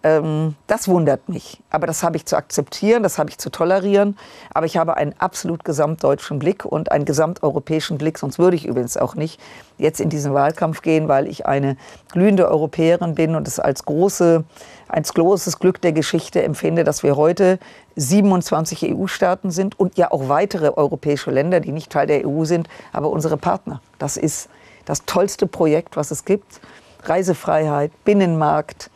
Ähm, 0.07 0.55
das 0.67 0.87
wundert 0.87 1.27
mich. 1.27 1.61
Aber 1.69 1.85
das 1.85 2.01
habe 2.01 2.15
ich 2.15 2.25
zu 2.25 2.37
akzeptieren, 2.37 3.03
das 3.03 3.17
habe 3.17 3.29
ich 3.29 3.37
zu 3.37 3.49
tolerieren. 3.49 4.17
Aber 4.53 4.65
ich 4.65 4.77
habe 4.77 4.95
einen 4.95 5.13
absolut 5.19 5.65
gesamtdeutschen 5.65 6.39
Blick 6.39 6.63
und 6.63 6.91
einen 6.91 7.03
gesamteuropäischen 7.03 7.97
Blick. 7.97 8.17
Sonst 8.17 8.39
würde 8.39 8.55
ich 8.55 8.65
übrigens 8.65 8.95
auch 8.95 9.15
nicht 9.15 9.39
jetzt 9.77 9.99
in 9.99 10.09
diesen 10.09 10.33
Wahlkampf 10.33 10.81
gehen, 10.81 11.09
weil 11.09 11.27
ich 11.27 11.45
eine 11.45 11.75
glühende 12.11 12.47
Europäerin 12.47 13.15
bin 13.15 13.35
und 13.35 13.47
es 13.47 13.59
als 13.59 13.83
große, 13.83 14.45
als 14.87 15.13
großes 15.13 15.59
Glück 15.59 15.81
der 15.81 15.91
Geschichte 15.91 16.41
empfinde, 16.41 16.85
dass 16.85 17.03
wir 17.03 17.17
heute 17.17 17.59
27 17.97 18.95
EU-Staaten 18.95 19.51
sind 19.51 19.77
und 19.77 19.97
ja 19.97 20.11
auch 20.11 20.29
weitere 20.29 20.69
europäische 20.69 21.31
Länder, 21.31 21.59
die 21.59 21.73
nicht 21.73 21.91
Teil 21.91 22.07
der 22.07 22.25
EU 22.25 22.45
sind, 22.45 22.69
aber 22.93 23.09
unsere 23.09 23.35
Partner. 23.35 23.81
Das 23.99 24.15
ist 24.15 24.49
das 24.85 25.03
tollste 25.05 25.47
Projekt, 25.47 25.97
was 25.97 26.11
es 26.11 26.23
gibt. 26.23 26.61
Reisefreiheit, 27.03 27.91
Binnenmarkt, 28.05 28.89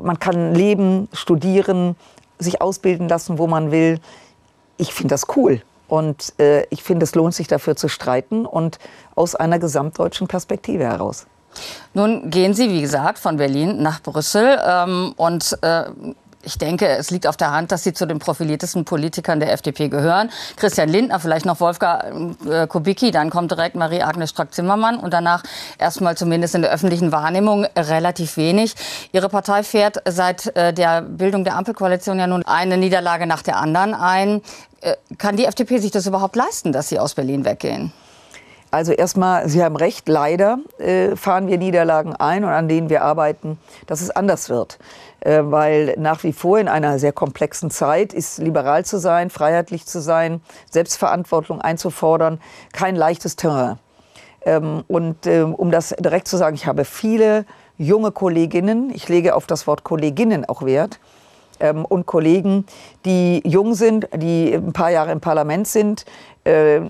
man 0.00 0.18
kann 0.18 0.54
leben, 0.54 1.08
studieren, 1.12 1.96
sich 2.38 2.60
ausbilden 2.60 3.08
lassen, 3.08 3.38
wo 3.38 3.46
man 3.46 3.70
will. 3.70 4.00
Ich 4.76 4.92
finde 4.92 5.14
das 5.14 5.26
cool. 5.36 5.62
Und 5.88 6.32
äh, 6.38 6.66
ich 6.70 6.82
finde, 6.82 7.04
es 7.04 7.14
lohnt 7.14 7.34
sich 7.34 7.46
dafür 7.46 7.76
zu 7.76 7.88
streiten 7.88 8.46
und 8.46 8.78
aus 9.14 9.34
einer 9.34 9.58
gesamtdeutschen 9.58 10.28
Perspektive 10.28 10.84
heraus. 10.84 11.26
Nun 11.92 12.30
gehen 12.30 12.54
Sie, 12.54 12.68
wie 12.70 12.80
gesagt, 12.80 13.18
von 13.18 13.36
Berlin 13.36 13.80
nach 13.80 14.02
Brüssel 14.02 14.58
ähm, 14.66 15.14
und 15.16 15.56
äh, 15.62 15.84
ich 16.44 16.58
denke, 16.58 16.86
es 16.86 17.10
liegt 17.10 17.26
auf 17.26 17.36
der 17.36 17.50
Hand, 17.50 17.72
dass 17.72 17.84
Sie 17.84 17.92
zu 17.92 18.06
den 18.06 18.18
profiliertesten 18.18 18.84
Politikern 18.84 19.40
der 19.40 19.52
FDP 19.52 19.88
gehören. 19.88 20.30
Christian 20.56 20.88
Lindner, 20.88 21.20
vielleicht 21.20 21.46
noch 21.46 21.60
Wolfgang 21.60 22.36
äh, 22.48 22.66
Kubicki, 22.66 23.10
dann 23.10 23.30
kommt 23.30 23.50
direkt 23.50 23.76
Marie-Agnes 23.76 24.30
Strack-Zimmermann 24.30 24.98
und 24.98 25.12
danach 25.12 25.42
erstmal 25.78 26.16
zumindest 26.16 26.54
in 26.54 26.62
der 26.62 26.72
öffentlichen 26.72 27.12
Wahrnehmung 27.12 27.66
relativ 27.76 28.36
wenig. 28.36 28.74
Ihre 29.12 29.28
Partei 29.28 29.62
fährt 29.62 30.02
seit 30.06 30.54
äh, 30.56 30.72
der 30.72 31.02
Bildung 31.02 31.44
der 31.44 31.56
Ampelkoalition 31.56 32.18
ja 32.18 32.26
nun 32.26 32.44
eine 32.44 32.76
Niederlage 32.76 33.26
nach 33.26 33.42
der 33.42 33.56
anderen 33.56 33.94
ein. 33.94 34.42
Äh, 34.80 34.94
kann 35.18 35.36
die 35.36 35.46
FDP 35.46 35.78
sich 35.78 35.90
das 35.90 36.06
überhaupt 36.06 36.36
leisten, 36.36 36.72
dass 36.72 36.88
Sie 36.88 36.98
aus 36.98 37.14
Berlin 37.14 37.44
weggehen? 37.44 37.92
Also 38.70 38.90
erstmal, 38.90 39.48
Sie 39.48 39.62
haben 39.62 39.76
recht, 39.76 40.08
leider 40.08 40.58
fahren 41.14 41.46
wir 41.46 41.58
Niederlagen 41.58 42.16
ein 42.16 42.42
und 42.42 42.50
an 42.50 42.66
denen 42.66 42.90
wir 42.90 43.04
arbeiten, 43.04 43.56
dass 43.86 44.00
es 44.00 44.10
anders 44.10 44.48
wird. 44.48 44.78
Äh, 45.24 45.40
weil 45.44 45.94
nach 45.98 46.22
wie 46.22 46.34
vor 46.34 46.58
in 46.58 46.68
einer 46.68 46.98
sehr 46.98 47.12
komplexen 47.12 47.70
Zeit 47.70 48.12
ist 48.12 48.38
liberal 48.38 48.84
zu 48.84 48.98
sein, 48.98 49.30
freiheitlich 49.30 49.86
zu 49.86 50.00
sein, 50.00 50.42
Selbstverantwortung 50.70 51.62
einzufordern, 51.62 52.40
kein 52.72 52.94
leichtes 52.94 53.34
Terrain. 53.34 53.78
Ähm, 54.44 54.84
und 54.86 55.26
äh, 55.26 55.40
um 55.40 55.70
das 55.70 55.94
direkt 55.98 56.28
zu 56.28 56.36
sagen, 56.36 56.54
ich 56.54 56.66
habe 56.66 56.84
viele 56.84 57.46
junge 57.78 58.12
Kolleginnen, 58.12 58.92
ich 58.94 59.08
lege 59.08 59.34
auf 59.34 59.46
das 59.46 59.66
Wort 59.66 59.82
Kolleginnen 59.82 60.44
auch 60.44 60.62
Wert, 60.62 61.00
ähm, 61.58 61.86
und 61.86 62.04
Kollegen, 62.04 62.66
die 63.06 63.40
jung 63.46 63.74
sind, 63.74 64.08
die 64.14 64.52
ein 64.52 64.74
paar 64.74 64.90
Jahre 64.90 65.12
im 65.12 65.20
Parlament 65.20 65.66
sind, 65.66 66.04
äh, 66.44 66.80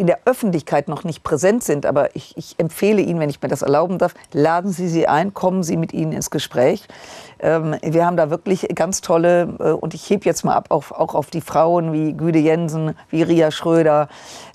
in 0.00 0.06
der 0.06 0.20
Öffentlichkeit 0.24 0.88
noch 0.88 1.04
nicht 1.04 1.22
präsent 1.22 1.62
sind, 1.62 1.84
aber 1.84 2.16
ich, 2.16 2.34
ich, 2.38 2.58
empfehle 2.58 3.02
Ihnen, 3.02 3.20
wenn 3.20 3.28
ich 3.28 3.42
mir 3.42 3.48
das 3.48 3.60
erlauben 3.60 3.98
darf, 3.98 4.14
laden 4.32 4.72
Sie 4.72 4.88
sie 4.88 5.06
ein, 5.06 5.34
kommen 5.34 5.62
Sie 5.62 5.76
mit 5.76 5.92
ihnen 5.92 6.12
ins 6.12 6.30
Gespräch. 6.30 6.88
Ähm, 7.38 7.76
wir 7.82 8.06
haben 8.06 8.16
da 8.16 8.30
wirklich 8.30 8.66
ganz 8.74 9.02
tolle, 9.02 9.54
äh, 9.60 9.72
und 9.72 9.92
ich 9.92 10.08
hebe 10.08 10.24
jetzt 10.24 10.42
mal 10.42 10.54
ab, 10.54 10.68
auf, 10.70 10.90
auch 10.90 11.14
auf 11.14 11.28
die 11.28 11.42
Frauen 11.42 11.92
wie 11.92 12.14
Güde 12.14 12.38
Jensen, 12.38 12.96
wie 13.10 13.22
Ria 13.22 13.50
Schröder, 13.50 14.08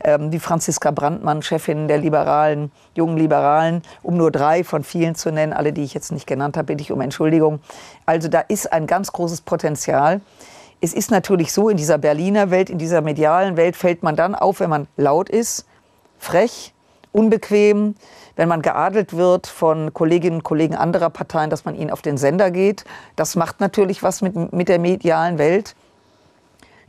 ähm, 0.03 0.31
wie 0.31 0.39
Franziska 0.39 0.89
Brandmann, 0.89 1.43
Chefin 1.43 1.87
der 1.87 1.99
Liberalen, 1.99 2.71
jungen 2.95 3.17
Liberalen, 3.17 3.83
um 4.01 4.17
nur 4.17 4.31
drei 4.31 4.63
von 4.63 4.83
vielen 4.83 5.13
zu 5.13 5.31
nennen, 5.31 5.53
alle, 5.53 5.73
die 5.73 5.83
ich 5.83 5.93
jetzt 5.93 6.11
nicht 6.11 6.25
genannt 6.25 6.57
habe, 6.57 6.65
bitte 6.65 6.81
ich 6.81 6.91
um 6.91 7.01
Entschuldigung. 7.01 7.59
Also 8.07 8.29
da 8.29 8.39
ist 8.39 8.73
ein 8.73 8.87
ganz 8.87 9.11
großes 9.11 9.41
Potenzial. 9.41 10.21
Es 10.81 10.93
ist 10.93 11.11
natürlich 11.11 11.51
so, 11.51 11.69
in 11.69 11.77
dieser 11.77 11.97
Berliner 11.97 12.51
Welt, 12.51 12.69
in 12.69 12.77
dieser 12.77 13.01
medialen 13.01 13.57
Welt 13.57 13.75
fällt 13.75 14.03
man 14.03 14.15
dann 14.15 14.35
auf, 14.35 14.59
wenn 14.59 14.69
man 14.69 14.87
laut 14.97 15.29
ist, 15.29 15.65
frech, 16.19 16.73
unbequem, 17.11 17.95
wenn 18.35 18.49
man 18.49 18.61
geadelt 18.61 19.15
wird 19.15 19.47
von 19.47 19.93
Kolleginnen 19.93 20.37
und 20.37 20.43
Kollegen 20.43 20.75
anderer 20.75 21.09
Parteien, 21.09 21.49
dass 21.49 21.65
man 21.65 21.75
ihnen 21.75 21.89
auf 21.89 22.01
den 22.01 22.17
Sender 22.17 22.51
geht. 22.51 22.83
Das 23.15 23.35
macht 23.35 23.61
natürlich 23.61 24.03
was 24.03 24.21
mit, 24.21 24.53
mit 24.53 24.67
der 24.67 24.79
medialen 24.79 25.37
Welt. 25.37 25.75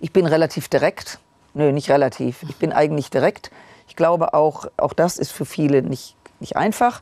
Ich 0.01 0.13
bin 0.13 0.27
relativ 0.27 0.69
direkt. 0.69 1.21
Nö, 1.55 1.73
nicht 1.73 1.89
relativ. 1.89 2.43
Ich 2.43 2.57
bin 2.57 2.73
eigentlich 2.73 3.11
direkt. 3.11 3.51
Ich 3.89 3.97
glaube 3.97 4.35
auch, 4.35 4.67
auch 4.77 4.93
das 4.93 5.17
ist 5.17 5.33
für 5.33 5.47
viele 5.47 5.83
nicht, 5.83 6.17
nicht 6.41 6.57
einfach. 6.57 7.01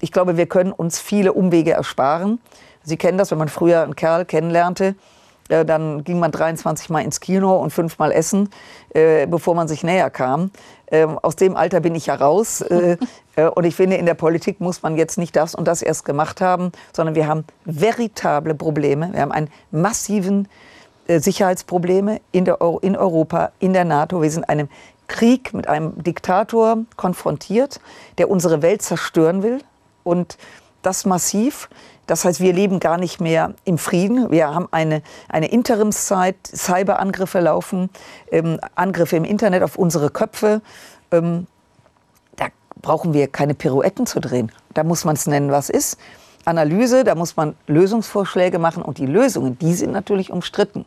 Ich 0.00 0.10
glaube, 0.10 0.36
wir 0.36 0.46
können 0.46 0.72
uns 0.72 0.98
viele 0.98 1.32
Umwege 1.32 1.72
ersparen. 1.72 2.40
Sie 2.82 2.96
kennen 2.96 3.18
das, 3.18 3.30
wenn 3.30 3.38
man 3.38 3.48
früher 3.48 3.82
einen 3.82 3.96
Kerl 3.96 4.24
kennenlernte, 4.24 4.94
dann 5.48 6.04
ging 6.04 6.18
man 6.18 6.30
23 6.30 6.88
Mal 6.90 7.00
ins 7.00 7.20
Kino 7.20 7.56
und 7.56 7.70
fünfmal 7.70 8.12
essen, 8.12 8.48
äh, 8.94 9.26
bevor 9.26 9.54
man 9.54 9.68
sich 9.68 9.84
näher 9.84 10.10
kam. 10.10 10.50
Ähm, 10.90 11.18
aus 11.18 11.36
dem 11.36 11.56
Alter 11.56 11.80
bin 11.80 11.94
ich 11.94 12.06
ja 12.06 12.14
raus. 12.14 12.60
Äh, 12.62 12.96
äh, 13.36 13.48
und 13.48 13.64
ich 13.64 13.74
finde, 13.74 13.96
in 13.96 14.06
der 14.06 14.14
Politik 14.14 14.60
muss 14.60 14.82
man 14.82 14.96
jetzt 14.96 15.18
nicht 15.18 15.36
das 15.36 15.54
und 15.54 15.66
das 15.66 15.82
erst 15.82 16.04
gemacht 16.04 16.40
haben, 16.40 16.72
sondern 16.92 17.14
wir 17.14 17.26
haben 17.26 17.44
veritable 17.64 18.54
Probleme. 18.54 19.10
Wir 19.12 19.20
haben 19.20 19.32
einen 19.32 19.50
massiven 19.70 20.48
äh, 21.06 21.20
Sicherheitsprobleme 21.20 22.20
in, 22.32 22.44
der 22.44 22.60
Euro, 22.60 22.78
in 22.78 22.96
Europa, 22.96 23.52
in 23.58 23.72
der 23.72 23.84
NATO. 23.84 24.22
Wir 24.22 24.30
sind 24.30 24.48
einem 24.48 24.68
Krieg 25.08 25.52
mit 25.52 25.68
einem 25.68 26.02
Diktator 26.02 26.78
konfrontiert, 26.96 27.80
der 28.16 28.30
unsere 28.30 28.62
Welt 28.62 28.82
zerstören 28.82 29.42
will 29.42 29.60
und 30.02 30.38
das 30.82 31.04
massiv. 31.04 31.68
Das 32.06 32.24
heißt, 32.24 32.40
wir 32.40 32.52
leben 32.52 32.80
gar 32.80 32.98
nicht 32.98 33.20
mehr 33.20 33.54
im 33.64 33.78
Frieden. 33.78 34.30
Wir 34.30 34.54
haben 34.54 34.68
eine, 34.70 35.02
eine 35.28 35.50
Interimszeit, 35.50 36.36
Cyberangriffe 36.46 37.40
laufen, 37.40 37.90
ähm, 38.30 38.60
Angriffe 38.74 39.16
im 39.16 39.24
Internet 39.24 39.62
auf 39.62 39.76
unsere 39.76 40.10
Köpfe. 40.10 40.60
Ähm, 41.10 41.46
da 42.36 42.46
brauchen 42.82 43.14
wir 43.14 43.28
keine 43.28 43.54
Pirouetten 43.54 44.06
zu 44.06 44.20
drehen. 44.20 44.52
Da 44.74 44.84
muss 44.84 45.04
man 45.04 45.14
es 45.14 45.26
nennen, 45.26 45.50
was 45.50 45.70
ist. 45.70 45.98
Analyse, 46.44 47.04
da 47.04 47.14
muss 47.14 47.36
man 47.36 47.56
Lösungsvorschläge 47.66 48.58
machen 48.58 48.82
und 48.82 48.98
die 48.98 49.06
Lösungen, 49.06 49.58
die 49.58 49.72
sind 49.72 49.92
natürlich 49.92 50.30
umstritten. 50.30 50.84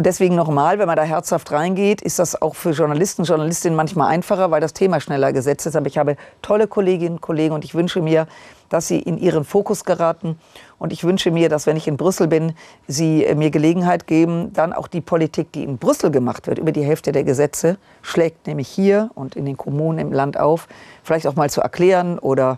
Und 0.00 0.06
deswegen 0.06 0.34
nochmal, 0.34 0.78
wenn 0.78 0.86
man 0.86 0.96
da 0.96 1.02
herzhaft 1.02 1.52
reingeht, 1.52 2.00
ist 2.00 2.18
das 2.18 2.40
auch 2.40 2.54
für 2.54 2.70
Journalisten, 2.70 3.24
Journalistinnen 3.24 3.76
manchmal 3.76 4.08
einfacher, 4.08 4.50
weil 4.50 4.62
das 4.62 4.72
Thema 4.72 4.98
schneller 4.98 5.34
gesetzt 5.34 5.66
ist. 5.66 5.76
Aber 5.76 5.88
ich 5.88 5.98
habe 5.98 6.16
tolle 6.40 6.68
Kolleginnen 6.68 7.16
und 7.16 7.20
Kollegen 7.20 7.54
und 7.54 7.66
ich 7.66 7.74
wünsche 7.74 8.00
mir, 8.00 8.26
dass 8.70 8.88
sie 8.88 8.98
in 8.98 9.18
ihren 9.18 9.44
Fokus 9.44 9.84
geraten. 9.84 10.38
Und 10.78 10.94
ich 10.94 11.04
wünsche 11.04 11.30
mir, 11.30 11.50
dass 11.50 11.66
wenn 11.66 11.76
ich 11.76 11.86
in 11.86 11.98
Brüssel 11.98 12.28
bin, 12.28 12.54
sie 12.88 13.26
äh, 13.26 13.34
mir 13.34 13.50
Gelegenheit 13.50 14.06
geben, 14.06 14.54
dann 14.54 14.72
auch 14.72 14.88
die 14.88 15.02
Politik, 15.02 15.52
die 15.52 15.64
in 15.64 15.76
Brüssel 15.76 16.10
gemacht 16.10 16.46
wird, 16.46 16.58
über 16.58 16.72
die 16.72 16.82
Hälfte 16.82 17.12
der 17.12 17.24
Gesetze, 17.24 17.76
schlägt 18.00 18.46
nämlich 18.46 18.68
hier 18.68 19.10
und 19.14 19.36
in 19.36 19.44
den 19.44 19.58
Kommunen 19.58 19.98
im 19.98 20.12
Land 20.14 20.40
auf, 20.40 20.66
vielleicht 21.04 21.26
auch 21.26 21.36
mal 21.36 21.50
zu 21.50 21.60
erklären 21.60 22.18
oder 22.18 22.56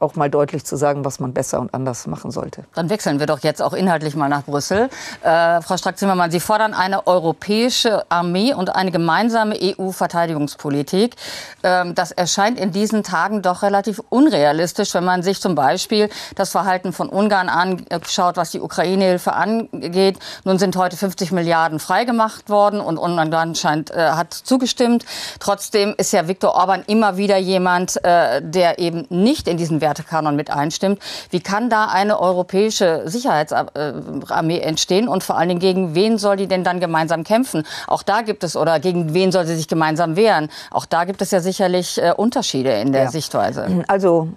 auch 0.00 0.16
mal 0.16 0.30
deutlich 0.30 0.64
zu 0.64 0.76
sagen, 0.76 1.04
was 1.04 1.20
man 1.20 1.34
besser 1.34 1.60
und 1.60 1.74
anders 1.74 2.06
machen 2.06 2.30
sollte. 2.30 2.64
Dann 2.74 2.88
wechseln 2.88 3.20
wir 3.20 3.26
doch 3.26 3.40
jetzt 3.40 3.60
auch 3.62 3.74
inhaltlich 3.74 4.16
mal 4.16 4.28
nach 4.28 4.44
Brüssel. 4.44 4.88
Äh, 5.22 5.60
Frau 5.60 5.76
Strack-Zimmermann, 5.76 6.30
Sie 6.30 6.40
fordern 6.40 6.72
eine 6.72 7.06
europäische 7.06 8.10
Armee 8.10 8.54
und 8.54 8.74
eine 8.74 8.92
gemeinsame 8.92 9.56
EU-Verteidigungspolitik. 9.60 11.16
Ähm, 11.62 11.94
das 11.94 12.12
erscheint 12.12 12.58
in 12.58 12.72
diesen 12.72 13.02
Tagen 13.02 13.42
doch 13.42 13.62
relativ 13.62 14.00
unrealistisch, 14.08 14.94
wenn 14.94 15.04
man 15.04 15.22
sich 15.22 15.40
zum 15.40 15.54
Beispiel 15.54 16.08
das 16.34 16.50
Verhalten 16.50 16.94
von 16.94 17.10
Ungarn 17.10 17.50
anschaut, 17.50 18.38
was 18.38 18.52
die 18.52 18.60
Ukraine-Hilfe 18.60 19.34
angeht. 19.34 20.18
Nun 20.44 20.58
sind 20.58 20.76
heute 20.76 20.96
50 20.96 21.30
Milliarden 21.30 21.78
freigemacht 21.78 22.48
worden 22.48 22.80
und 22.80 22.96
Ungarn 22.96 23.54
scheint, 23.54 23.90
äh, 23.90 24.12
hat 24.12 24.32
zugestimmt. 24.32 25.04
Trotzdem 25.40 25.94
ist 25.98 26.12
ja 26.12 26.26
Viktor 26.26 26.54
Orban 26.54 26.84
immer 26.86 27.18
wieder 27.18 27.36
jemand, 27.36 28.02
äh, 28.02 28.40
der 28.40 28.78
eben 28.78 29.06
nicht 29.10 29.46
in 29.46 29.58
diesen 29.58 29.82
Wert 29.82 29.89
Wertekanon 29.90 30.36
mit 30.36 30.50
einstimmt. 30.50 31.00
Wie 31.30 31.40
kann 31.40 31.68
da 31.68 31.86
eine 31.86 32.20
europäische 32.20 33.02
Sicherheitsarmee 33.06 34.60
entstehen 34.60 35.08
und 35.08 35.24
vor 35.24 35.36
allen 35.36 35.48
Dingen 35.48 35.60
gegen 35.60 35.94
wen 35.96 36.16
soll 36.16 36.36
die 36.36 36.46
denn 36.46 36.62
dann 36.62 36.78
gemeinsam 36.78 37.24
kämpfen? 37.24 37.66
Auch 37.88 38.04
da 38.04 38.22
gibt 38.22 38.44
es 38.44 38.56
oder 38.56 38.78
gegen 38.78 39.14
wen 39.14 39.32
soll 39.32 39.46
sie 39.46 39.56
sich 39.56 39.66
gemeinsam 39.66 40.14
wehren? 40.14 40.48
Auch 40.70 40.86
da 40.86 41.04
gibt 41.04 41.22
es 41.22 41.32
ja 41.32 41.40
sicherlich 41.40 42.00
äh, 42.00 42.12
Unterschiede 42.16 42.72
in 42.80 42.92
der 42.92 43.04
ja. 43.04 43.10
Sichtweise. 43.10 43.84
Also 43.88 44.28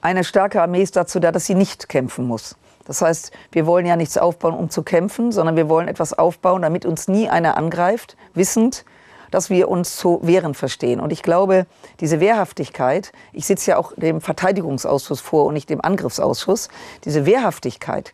eine 0.00 0.24
starke 0.24 0.62
Armee 0.62 0.82
ist 0.82 0.96
dazu 0.96 1.20
da, 1.20 1.30
dass 1.30 1.44
sie 1.44 1.54
nicht 1.54 1.90
kämpfen 1.90 2.26
muss. 2.26 2.56
Das 2.86 3.02
heißt, 3.02 3.32
wir 3.52 3.66
wollen 3.66 3.86
ja 3.86 3.96
nichts 3.96 4.16
aufbauen, 4.16 4.54
um 4.54 4.70
zu 4.70 4.82
kämpfen, 4.82 5.30
sondern 5.30 5.56
wir 5.56 5.68
wollen 5.68 5.88
etwas 5.88 6.14
aufbauen, 6.14 6.62
damit 6.62 6.86
uns 6.86 7.06
nie 7.06 7.28
einer 7.28 7.56
angreift, 7.56 8.16
wissend, 8.34 8.84
dass 9.32 9.50
wir 9.50 9.68
uns 9.68 9.96
zu 9.96 10.20
wehren 10.22 10.54
verstehen. 10.54 11.00
Und 11.00 11.12
ich 11.12 11.24
glaube, 11.24 11.66
diese 11.98 12.20
Wehrhaftigkeit, 12.20 13.12
ich 13.32 13.46
sitze 13.46 13.72
ja 13.72 13.76
auch 13.78 13.92
dem 13.96 14.20
Verteidigungsausschuss 14.20 15.20
vor 15.20 15.46
und 15.46 15.54
nicht 15.54 15.70
dem 15.70 15.80
Angriffsausschuss, 15.80 16.68
diese 17.04 17.26
Wehrhaftigkeit, 17.26 18.12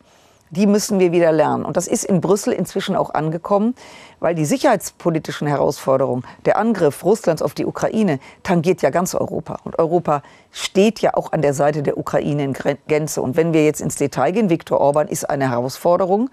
die 0.51 0.65
müssen 0.65 0.99
wir 0.99 1.11
wieder 1.11 1.31
lernen. 1.31 1.65
Und 1.65 1.77
das 1.77 1.87
ist 1.87 2.03
in 2.03 2.21
Brüssel 2.21 2.53
inzwischen 2.53 2.95
auch 2.95 3.13
angekommen, 3.13 3.75
weil 4.19 4.33
die 4.33 4.45
sicherheitspolitischen 4.45 5.47
Herausforderungen, 5.47 6.23
der 6.45 6.57
Angriff 6.57 7.03
Russlands 7.03 7.41
auf 7.41 7.53
die 7.53 7.65
Ukraine, 7.65 8.19
tangiert 8.43 8.81
ja 8.81 8.89
ganz 8.89 9.13
Europa. 9.13 9.59
Und 9.63 9.77
Europa 9.77 10.23
steht 10.51 10.99
ja 11.01 11.13
auch 11.13 11.31
an 11.31 11.41
der 11.41 11.53
Seite 11.53 11.83
der 11.83 11.97
Ukraine 11.97 12.43
in 12.43 12.55
Gänze. 12.87 13.21
Und 13.21 13.37
wenn 13.37 13.53
wir 13.53 13.63
jetzt 13.63 13.81
ins 13.81 13.97
Detail 13.97 14.31
gehen, 14.31 14.49
Viktor 14.49 14.81
Orban 14.81 15.07
ist 15.07 15.29
eine 15.29 15.51
Herausforderung. 15.51 16.29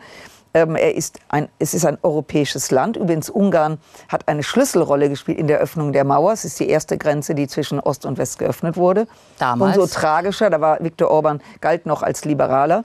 Ähm, 0.57 0.75
er 0.75 0.95
ist 0.95 1.19
ein, 1.29 1.51
es 1.59 1.75
ist 1.75 1.85
ein 1.85 1.99
europäisches 2.03 2.71
Land. 2.71 2.97
Übrigens, 2.97 3.29
Ungarn 3.29 3.77
hat 4.09 4.27
eine 4.27 4.43
Schlüsselrolle 4.43 5.11
gespielt 5.11 5.37
in 5.37 5.49
der 5.49 5.59
Öffnung 5.59 5.93
der 5.93 6.05
Mauer. 6.05 6.33
Es 6.33 6.47
ist 6.47 6.59
die 6.59 6.71
erste 6.71 6.97
Grenze, 6.97 7.35
die 7.35 7.47
zwischen 7.47 7.79
Ost 7.79 8.07
und 8.07 8.17
West 8.17 8.39
geöffnet 8.39 8.79
wurde. 8.79 9.07
Damals. 9.39 9.77
Umso 9.77 9.95
tragischer, 9.95 10.49
da 10.49 10.59
war 10.63 10.83
Viktor 10.83 11.11
Orban, 11.11 11.43
galt 11.61 11.85
noch 11.85 12.03
als 12.03 12.25
Liberaler, 12.25 12.85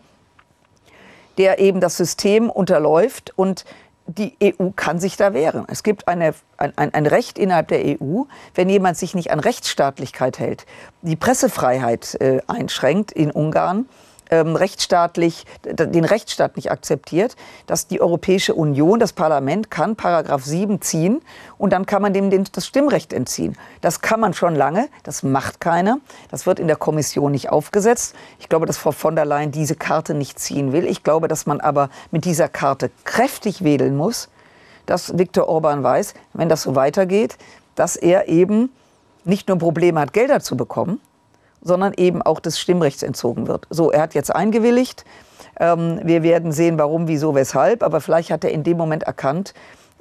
der 1.38 1.60
eben 1.60 1.80
das 1.80 1.96
System 1.96 2.50
unterläuft 2.50 3.32
und 3.38 3.64
die 4.06 4.36
EU 4.44 4.72
kann 4.76 5.00
sich 5.00 5.16
da 5.16 5.34
wehren. 5.34 5.64
Es 5.70 5.82
gibt 5.82 6.10
eine, 6.10 6.34
ein, 6.58 6.74
ein, 6.76 7.06
Recht 7.06 7.40
innerhalb 7.40 7.70
der 7.70 7.86
EU, 7.86 8.24
wenn 8.54 8.68
jemand 8.68 8.98
sich 8.98 9.16
nicht 9.16 9.32
an 9.32 9.40
Rechtsstaatlichkeit 9.40 10.40
hält, 10.40 10.66
die 11.04 11.16
Pressefreiheit 11.16 12.20
äh, 12.20 12.42
einschränkt 12.48 13.14
in 13.14 13.32
Ungarn, 13.32 13.88
ähm, 14.32 14.56
rechtsstaatlich, 14.56 15.46
den 15.64 16.06
Rechtsstaat 16.06 16.56
nicht 16.56 16.72
akzeptiert, 16.72 17.36
dass 17.68 17.88
die 17.88 18.02
Europäische 18.02 18.56
Union, 18.56 19.00
das 19.00 19.14
Parlament 19.14 19.70
kann 19.70 19.98
Paragraph 19.98 20.46
7 20.46 20.82
ziehen 20.82 21.22
und 21.58 21.74
dann 21.74 21.86
kann 21.86 22.02
man 22.02 22.14
dem 22.14 22.30
den, 22.30 22.46
das 22.52 22.66
Stimmrecht 22.66 23.12
entziehen. 23.12 23.58
Das 23.82 24.02
kann 24.02 24.22
man 24.22 24.34
schon 24.34 24.56
lange, 24.56 24.88
das 25.04 25.22
macht 25.22 25.60
keiner. 25.60 26.00
Das 26.30 26.46
wird 26.46 26.60
in 26.60 26.68
der 26.68 26.78
Kommission 26.78 27.34
nicht 27.34 27.50
aufgesetzt. 27.50 28.16
Ich 28.40 28.48
glaube, 28.48 28.66
dass 28.66 28.78
Frau 28.78 28.94
von 28.94 29.16
der 29.16 29.26
Leyen 29.26 29.52
diese 29.52 29.76
Karte 29.76 30.14
nicht 30.14 30.40
ziehen 30.40 30.72
will. 30.72 30.88
Ich 30.88 31.04
glaube, 31.04 31.28
dass 31.28 31.46
man 31.46 31.60
aber 31.60 31.90
mit 32.12 32.24
dieser 32.24 32.48
Karte 32.48 32.90
kräftig 33.04 33.64
wedeln 33.64 33.98
muss, 33.98 34.30
dass 34.86 35.18
Viktor 35.18 35.50
Orban 35.50 35.84
weiß, 35.84 36.14
wenn 36.34 36.50
das 36.50 36.64
so 36.64 36.76
weitergeht, 36.76 37.38
dass 37.76 37.98
er 37.98 38.30
eben 38.30 38.72
nicht 39.24 39.48
nur 39.50 39.58
Probleme 39.58 40.00
hat, 40.00 40.14
Gelder 40.14 40.40
zu 40.40 40.56
bekommen, 40.58 41.00
sondern 41.62 41.94
eben 41.96 42.22
auch 42.22 42.40
des 42.40 42.60
Stimmrechts 42.60 43.04
entzogen 43.04 43.48
wird. 43.48 43.68
So, 43.70 43.92
er 43.92 44.02
hat 44.02 44.14
jetzt 44.14 44.34
eingewilligt. 44.34 45.06
Ähm, 45.60 46.00
wir 46.04 46.24
werden 46.24 46.52
sehen, 46.52 46.78
warum, 46.80 47.08
wieso, 47.08 47.36
weshalb. 47.36 47.84
Aber 47.84 48.02
vielleicht 48.02 48.32
hat 48.32 48.44
er 48.44 48.52
in 48.52 48.64
dem 48.64 48.78
Moment 48.78 49.04
erkannt, 49.04 49.54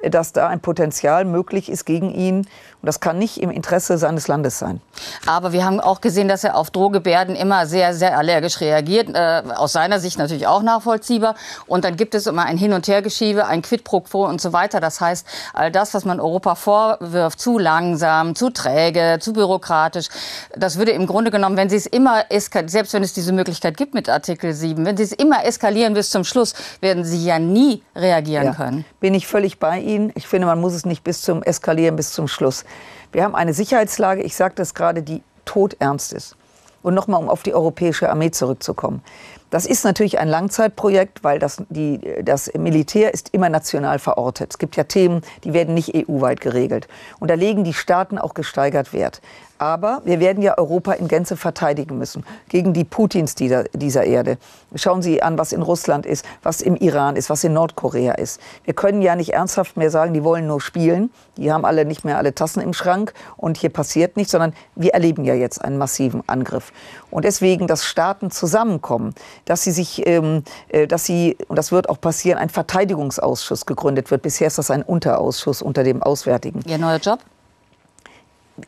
dass 0.03 0.33
da 0.33 0.49
ein 0.49 0.61
Potenzial 0.61 1.25
möglich 1.25 1.69
ist 1.69 1.85
gegen 1.85 2.11
ihn. 2.11 2.47
Und 2.83 2.87
das 2.87 3.01
kann 3.01 3.19
nicht 3.19 3.43
im 3.43 3.51
Interesse 3.51 3.99
seines 3.99 4.27
Landes 4.27 4.59
sein. 4.59 4.81
Aber 5.27 5.53
wir 5.53 5.67
haben 5.67 5.81
auch 5.81 6.01
gesehen, 6.01 6.29
dass 6.29 6.45
er 6.45 6.57
auf 6.57 6.71
Drohgebärden 6.71 7.37
immer 7.37 7.67
sehr, 7.67 7.93
sehr 7.93 8.17
allergisch 8.17 8.63
reagiert. 8.63 9.15
Äh, 9.15 9.43
aus 9.55 9.73
seiner 9.73 10.01
Sicht 10.01 10.19
natürlich 10.19 10.47
auch 10.47 10.63
nachvollziehbar. 10.63 11.35
Und 11.67 11.85
dann 11.85 11.97
gibt 11.97 12.15
es 12.15 12.27
immer 12.27 12.45
ein 12.45 12.57
Hin- 12.57 12.73
und 12.73 12.89
Hergeschiebe, 12.89 13.47
ein 13.47 13.61
Quid 13.61 13.85
pro 13.85 14.01
quo 14.01 14.25
und 14.25 14.41
so 14.41 14.55
weiter. 14.55 14.81
Das 14.81 14.99
heißt, 14.99 15.27
all 15.53 15.71
das, 15.71 15.93
was 15.93 16.07
man 16.07 16.21
Europa 16.21 16.55
vorwirft, 16.55 17.39
zu 17.39 17.59
langsam, 17.59 18.35
zu 18.35 18.49
träge, 18.49 19.19
zu 19.21 19.35
bürokratisch, 19.35 20.09
das 20.57 20.79
würde 20.79 20.93
im 20.93 21.07
Grunde 21.07 21.31
genommen, 21.31 21.59
wenn 21.59 21.69
sie 21.69 21.77
es 21.77 21.87
immer, 21.87 22.25
selbst 22.67 22.95
wenn 22.95 23.03
es 23.03 23.13
diese 23.13 23.35
Möglichkeit 23.35 23.77
gibt 23.77 23.93
mit 23.93 24.09
Artikel 24.09 24.55
7, 24.55 24.87
wenn 24.87 24.97
sie 24.97 25.03
es 25.03 25.13
immer 25.13 25.45
eskalieren 25.45 25.93
bis 25.93 26.09
zum 26.09 26.25
Schluss, 26.25 26.55
werden 26.81 27.05
sie 27.05 27.23
ja 27.23 27.39
nie 27.39 27.83
reagieren 27.95 28.47
ja, 28.47 28.55
können. 28.55 28.87
Bin 29.01 29.13
ich 29.13 29.27
völlig 29.27 29.59
bei 29.59 29.81
Ihnen 29.81 29.90
ihn. 29.95 30.13
Ich 30.15 30.27
finde, 30.27 30.47
man 30.47 30.61
muss 30.61 30.73
es 30.73 30.87
nicht 30.87 31.05
bis 31.05 31.23
zum 31.23 31.43
Eskalieren, 31.43 31.97
bis 31.97 32.13
zum 32.13 32.29
Schluss. 32.29 32.65
Wir 33.13 33.25
haben 33.25 33.35
eine 33.35 33.55
Sicherheitslage, 33.55 34.23
ich 34.23 34.37
sage 34.37 34.55
das 34.57 34.75
gerade, 34.75 35.03
die 35.03 35.23
todernst 35.45 36.13
ist. 36.13 36.37
Und 36.83 36.95
nochmal, 36.95 37.21
um 37.21 37.29
auf 37.29 37.43
die 37.43 37.55
europäische 37.55 38.09
Armee 38.09 38.31
zurückzukommen. 38.31 39.03
Das 39.51 39.67
ist 39.67 39.85
natürlich 39.85 40.19
ein 40.19 40.29
Langzeitprojekt, 40.29 41.25
weil 41.25 41.39
das, 41.39 41.63
die, 41.69 42.01
das 42.23 42.53
Militär 42.55 43.13
ist 43.13 43.31
immer 43.35 43.49
national 43.49 43.99
verortet. 43.99 44.53
Es 44.53 44.59
gibt 44.59 44.77
ja 44.77 44.85
Themen, 44.85 45.23
die 45.45 45.53
werden 45.53 45.75
nicht 45.75 45.95
EU-weit 45.95 46.41
geregelt. 46.41 46.87
Und 47.19 47.31
da 47.31 47.35
legen 47.35 47.65
die 47.65 47.75
Staaten 47.75 48.19
auch 48.19 48.35
gesteigert 48.35 48.93
Wert. 48.93 49.21
Aber 49.61 50.01
wir 50.07 50.21
werden 50.21 50.43
ja 50.43 50.57
Europa 50.57 50.93
in 50.93 51.07
Gänze 51.07 51.37
verteidigen 51.37 51.99
müssen 51.99 52.25
gegen 52.49 52.73
die 52.73 52.85
Putins 52.85 53.35
dieser, 53.35 53.65
dieser 53.65 54.05
Erde. 54.05 54.39
Schauen 54.75 55.03
Sie 55.03 55.23
an, 55.23 55.37
was 55.37 55.53
in 55.53 55.61
Russland 55.61 56.07
ist, 56.07 56.25
was 56.43 56.63
im 56.63 56.77
Iran 56.77 57.15
ist, 57.15 57.29
was 57.29 57.45
in 57.45 57.53
Nordkorea 57.53 58.15
ist. 58.15 58.41
Wir 58.65 58.73
können 58.73 59.03
ja 59.03 59.17
nicht 59.17 59.35
ernsthaft 59.35 59.77
mehr 59.77 59.91
sagen, 59.91 60.15
die 60.15 60.25
wollen 60.25 60.47
nur 60.47 60.63
spielen. 60.63 61.11
Die 61.37 61.53
haben 61.53 61.67
alle 61.67 61.85
nicht 61.85 62.07
mehr 62.07 62.17
alle 62.17 62.35
Tassen 62.35 62.63
im 62.63 62.73
Schrank 62.73 63.13
und 63.37 63.59
hier 63.59 63.69
passiert 63.69 64.17
nichts, 64.17 64.33
sondern 64.33 64.55
wir 64.77 64.95
erleben 64.95 65.27
ja 65.27 65.35
jetzt 65.35 65.63
einen 65.63 65.77
massiven 65.77 66.23
Angriff. 66.27 66.73
Und 67.11 67.25
deswegen, 67.25 67.67
dass 67.67 67.85
Staaten 67.85 68.31
zusammenkommen, 68.31 69.15
dass 69.45 69.63
sie 69.63 69.73
sich, 69.73 70.07
ähm, 70.07 70.45
äh, 70.69 70.87
dass 70.87 71.05
sie, 71.05 71.37
und 71.49 71.57
das 71.57 71.73
wird 71.73 71.89
auch 71.89 72.01
passieren, 72.01 72.39
ein 72.39 72.51
Verteidigungsausschuss 72.51 73.67
gegründet 73.67 74.11
wird. 74.11 74.23
Bisher 74.23 74.47
ist 74.47 74.59
das 74.59 74.71
ein 74.71 74.83
Unterausschuss 74.83 75.63
unter 75.63 75.85
dem 75.85 76.03
Auswärtigen. 76.03 76.61
Ihr 76.67 76.79
neuer 76.79 76.99
Job? 76.99 77.21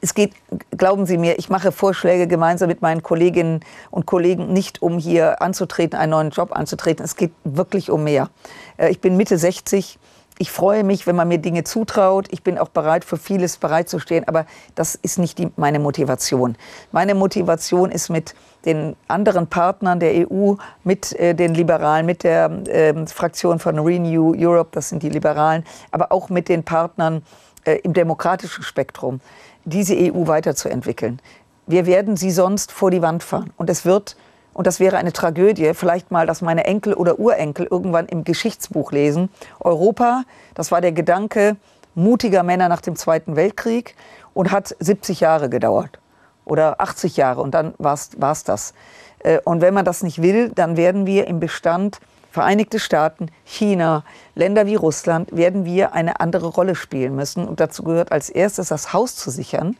es 0.00 0.14
geht, 0.14 0.32
glauben 0.76 1.06
Sie 1.06 1.18
mir, 1.18 1.38
ich 1.38 1.48
mache 1.48 1.72
Vorschläge 1.72 2.26
gemeinsam 2.26 2.68
mit 2.68 2.82
meinen 2.82 3.02
Kolleginnen 3.02 3.60
und 3.90 4.06
Kollegen 4.06 4.52
nicht, 4.52 4.80
um 4.80 4.98
hier 4.98 5.42
anzutreten, 5.42 5.98
einen 5.98 6.10
neuen 6.10 6.30
Job 6.30 6.56
anzutreten. 6.56 7.04
Es 7.04 7.16
geht 7.16 7.32
wirklich 7.44 7.90
um 7.90 8.04
mehr. 8.04 8.30
Äh, 8.76 8.90
ich 8.90 9.00
bin 9.00 9.16
Mitte 9.16 9.36
60. 9.36 9.98
Ich 10.38 10.50
freue 10.50 10.82
mich, 10.82 11.06
wenn 11.06 11.14
man 11.14 11.28
mir 11.28 11.38
Dinge 11.38 11.64
zutraut. 11.64 12.26
Ich 12.30 12.42
bin 12.42 12.58
auch 12.58 12.68
bereit, 12.68 13.04
für 13.04 13.16
vieles 13.16 13.58
bereitzustehen. 13.58 14.26
Aber 14.26 14.46
das 14.74 14.94
ist 14.94 15.18
nicht 15.18 15.38
die, 15.38 15.48
meine 15.56 15.78
Motivation. 15.78 16.56
Meine 16.90 17.14
Motivation 17.14 17.90
ist 17.90 18.08
mit 18.08 18.34
den 18.64 18.96
anderen 19.08 19.46
Partnern 19.46 20.00
der 20.00 20.28
EU, 20.30 20.54
mit 20.84 21.12
äh, 21.18 21.34
den 21.34 21.54
Liberalen, 21.54 22.06
mit 22.06 22.24
der 22.24 22.50
äh, 22.68 23.06
Fraktion 23.06 23.58
von 23.58 23.78
Renew 23.78 24.34
Europe, 24.36 24.70
das 24.72 24.88
sind 24.88 25.02
die 25.02 25.08
Liberalen, 25.08 25.64
aber 25.90 26.12
auch 26.12 26.28
mit 26.28 26.48
den 26.48 26.62
Partnern 26.62 27.22
äh, 27.64 27.78
im 27.82 27.92
demokratischen 27.92 28.62
Spektrum, 28.62 29.20
diese 29.64 29.94
EU 29.96 30.26
weiterzuentwickeln. 30.26 31.20
Wir 31.66 31.86
werden 31.86 32.16
sie 32.16 32.30
sonst 32.30 32.72
vor 32.72 32.90
die 32.90 33.02
Wand 33.02 33.22
fahren. 33.22 33.50
Und 33.56 33.70
es 33.70 33.84
wird, 33.84 34.16
und 34.54 34.66
das 34.66 34.80
wäre 34.80 34.96
eine 34.96 35.12
Tragödie, 35.12 35.72
vielleicht 35.74 36.10
mal, 36.10 36.26
dass 36.26 36.42
meine 36.42 36.64
Enkel 36.64 36.94
oder 36.94 37.18
Urenkel 37.18 37.66
irgendwann 37.70 38.06
im 38.06 38.24
Geschichtsbuch 38.24 38.92
lesen. 38.92 39.30
Europa, 39.60 40.24
das 40.54 40.70
war 40.70 40.80
der 40.80 40.92
Gedanke 40.92 41.56
mutiger 41.94 42.42
Männer 42.42 42.68
nach 42.68 42.80
dem 42.80 42.96
Zweiten 42.96 43.36
Weltkrieg 43.36 43.96
und 44.34 44.50
hat 44.50 44.74
70 44.78 45.20
Jahre 45.20 45.48
gedauert 45.48 45.98
oder 46.44 46.80
80 46.80 47.16
Jahre 47.16 47.40
und 47.40 47.52
dann 47.52 47.74
war 47.78 47.94
es 47.94 48.44
das. 48.44 48.74
Äh, 49.20 49.38
und 49.44 49.60
wenn 49.60 49.74
man 49.74 49.84
das 49.84 50.02
nicht 50.02 50.22
will, 50.22 50.50
dann 50.50 50.76
werden 50.76 51.06
wir 51.06 51.26
im 51.26 51.40
Bestand 51.40 52.00
Vereinigte 52.32 52.78
Staaten, 52.78 53.26
China, 53.44 54.04
Länder 54.34 54.64
wie 54.64 54.74
Russland, 54.74 55.36
werden 55.36 55.66
wir 55.66 55.92
eine 55.92 56.18
andere 56.20 56.46
Rolle 56.46 56.74
spielen 56.74 57.14
müssen. 57.14 57.46
Und 57.46 57.60
dazu 57.60 57.82
gehört 57.82 58.10
als 58.10 58.30
erstes 58.30 58.68
das 58.68 58.94
Haus 58.94 59.16
zu 59.16 59.30
sichern, 59.30 59.76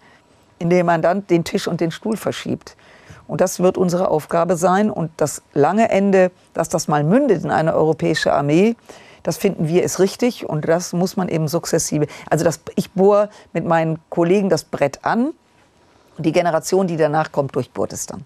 indem 0.58 0.84
man 0.84 1.00
dann 1.00 1.26
den 1.26 1.44
Tisch 1.44 1.66
und 1.66 1.80
den 1.80 1.90
Stuhl 1.90 2.18
verschiebt. 2.18 2.76
Und 3.26 3.40
das 3.40 3.60
wird 3.60 3.78
unsere 3.78 4.08
Aufgabe 4.08 4.56
sein. 4.56 4.90
Und 4.90 5.10
das 5.16 5.42
lange 5.54 5.90
Ende, 5.90 6.30
dass 6.54 6.68
das 6.68 6.88
mal 6.88 7.04
mündet 7.04 7.44
in 7.44 7.50
eine 7.50 7.74
europäische 7.74 8.32
Armee, 8.32 8.76
das 9.22 9.36
finden 9.36 9.68
wir 9.68 9.82
ist 9.82 9.98
richtig. 10.00 10.48
Und 10.48 10.66
das 10.68 10.92
muss 10.92 11.16
man 11.16 11.28
eben 11.28 11.48
sukzessive. 11.48 12.06
Also 12.28 12.44
das, 12.44 12.60
ich 12.76 12.90
bohre 12.92 13.28
mit 13.52 13.64
meinen 13.64 13.98
Kollegen 14.10 14.48
das 14.48 14.64
Brett 14.64 15.04
an. 15.04 15.32
Und 16.16 16.26
die 16.26 16.32
Generation, 16.32 16.86
die 16.86 16.96
danach 16.96 17.32
kommt, 17.32 17.54
durchbohrt 17.54 17.92
es 17.92 18.06
dann. 18.06 18.24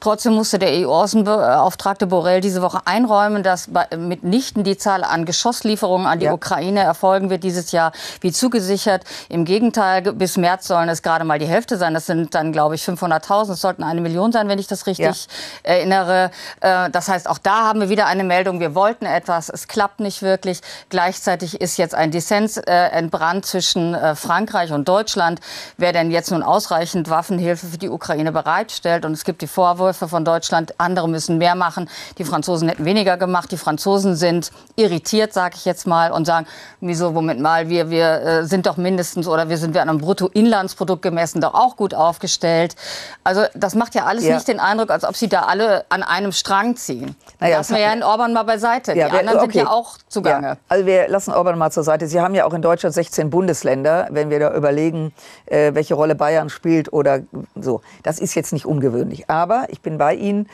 Trotzdem 0.00 0.34
musste 0.34 0.58
der 0.58 0.70
EU-Außenbeauftragte 0.70 2.06
Borrell 2.06 2.40
diese 2.40 2.62
Woche 2.62 2.80
einräumen, 2.84 3.42
dass 3.42 3.68
mitnichten 3.96 4.64
die 4.64 4.76
Zahl 4.76 5.04
an 5.04 5.24
Geschosslieferungen 5.24 6.06
an 6.06 6.18
die 6.18 6.26
ja. 6.26 6.32
Ukraine 6.32 6.80
erfolgen 6.80 7.30
wird 7.30 7.44
dieses 7.44 7.72
Jahr 7.72 7.92
wie 8.20 8.32
zugesichert. 8.32 9.04
Im 9.28 9.44
Gegenteil, 9.44 10.02
bis 10.02 10.36
März 10.36 10.66
sollen 10.66 10.88
es 10.88 11.02
gerade 11.02 11.24
mal 11.24 11.38
die 11.38 11.46
Hälfte 11.46 11.76
sein. 11.76 11.94
Das 11.94 12.06
sind 12.06 12.34
dann, 12.34 12.52
glaube 12.52 12.74
ich, 12.74 12.82
500.000. 12.82 13.52
Es 13.52 13.60
sollten 13.60 13.82
eine 13.82 14.00
Million 14.00 14.32
sein, 14.32 14.48
wenn 14.48 14.58
ich 14.58 14.66
das 14.66 14.86
richtig 14.86 15.26
ja. 15.26 15.70
erinnere. 15.70 16.30
Äh, 16.60 16.90
das 16.90 17.08
heißt, 17.08 17.28
auch 17.28 17.38
da 17.38 17.66
haben 17.66 17.80
wir 17.80 17.88
wieder 17.88 18.06
eine 18.06 18.24
Meldung. 18.24 18.60
Wir 18.60 18.74
wollten 18.74 19.06
etwas, 19.06 19.48
es 19.48 19.68
klappt 19.68 20.00
nicht 20.00 20.22
wirklich. 20.22 20.60
Gleichzeitig 20.88 21.60
ist 21.60 21.76
jetzt 21.76 21.94
ein 21.94 22.10
Dissens 22.10 22.56
äh, 22.56 22.72
entbrannt 22.72 23.46
zwischen 23.46 23.94
äh, 23.94 24.14
Frankreich 24.14 24.72
und 24.72 24.88
Deutschland, 24.88 25.40
wer 25.76 25.92
denn 25.92 26.10
jetzt 26.10 26.30
nun 26.30 26.42
ausreichend 26.42 27.10
Waffenhilfe 27.10 27.66
für 27.66 27.78
die 27.78 27.88
Ukraine 27.88 28.32
bereitstellt. 28.32 29.04
Und 29.04 29.12
es 29.12 29.24
gibt 29.24 29.42
die 29.42 29.46
Vor 29.46 29.65
Vorwürfe 29.66 30.06
von 30.06 30.24
Deutschland, 30.24 30.74
andere 30.78 31.08
müssen 31.08 31.38
mehr 31.38 31.56
machen, 31.56 31.88
die 32.18 32.24
Franzosen 32.24 32.68
hätten 32.68 32.84
weniger 32.84 33.16
gemacht. 33.16 33.50
Die 33.50 33.56
Franzosen 33.56 34.14
sind 34.14 34.52
irritiert, 34.76 35.32
sage 35.32 35.56
ich 35.56 35.64
jetzt 35.64 35.88
mal, 35.88 36.12
und 36.12 36.24
sagen, 36.24 36.46
wieso, 36.80 37.16
womit 37.16 37.40
mal, 37.40 37.68
wir, 37.68 37.90
wir 37.90 38.22
äh, 38.22 38.44
sind 38.44 38.66
doch 38.66 38.76
mindestens 38.76 39.26
oder 39.26 39.48
wir 39.48 39.58
sind 39.58 39.74
wir 39.74 39.82
an 39.82 39.88
einem 39.88 39.98
Bruttoinlandsprodukt 39.98 41.02
gemessen 41.02 41.40
doch 41.40 41.54
auch 41.54 41.76
gut 41.76 41.94
aufgestellt. 41.94 42.76
Also 43.24 43.42
das 43.54 43.74
macht 43.74 43.96
ja 43.96 44.04
alles 44.04 44.24
ja. 44.24 44.34
nicht 44.34 44.46
den 44.46 44.60
Eindruck, 44.60 44.90
als 44.90 45.02
ob 45.02 45.16
sie 45.16 45.28
da 45.28 45.42
alle 45.42 45.84
an 45.88 46.04
einem 46.04 46.30
Strang 46.30 46.76
ziehen. 46.76 47.16
Naja, 47.40 47.56
lassen 47.56 47.74
wir 47.74 47.82
ja 47.82 47.92
in 47.92 48.04
Orban 48.04 48.32
mal 48.32 48.44
beiseite. 48.44 48.94
Ja, 48.96 49.08
die 49.08 49.18
anderen 49.18 49.40
okay. 49.40 49.52
sind 49.52 49.64
ja 49.64 49.70
auch 49.70 49.98
zugange. 50.06 50.46
Ja, 50.46 50.56
also 50.68 50.86
wir 50.86 51.08
lassen 51.08 51.32
Orban 51.32 51.58
mal 51.58 51.72
zur 51.72 51.82
Seite. 51.82 52.06
Sie 52.06 52.20
haben 52.20 52.36
ja 52.36 52.44
auch 52.44 52.54
in 52.54 52.62
Deutschland 52.62 52.94
16 52.94 53.30
Bundesländer, 53.30 54.06
wenn 54.10 54.30
wir 54.30 54.38
da 54.38 54.54
überlegen, 54.54 55.12
äh, 55.46 55.74
welche 55.74 55.94
Rolle 55.94 56.14
Bayern 56.14 56.50
spielt 56.50 56.92
oder 56.92 57.20
so. 57.56 57.80
Das 58.04 58.20
ist 58.20 58.34
jetzt 58.36 58.52
nicht 58.52 58.64
ungewöhnlich. 58.64 59.28
Aber 59.28 59.55
aber, 59.56 59.70
ich 59.70 59.80
bin 59.80 59.98
bei 59.98 60.14
Ihnen, 60.14 60.48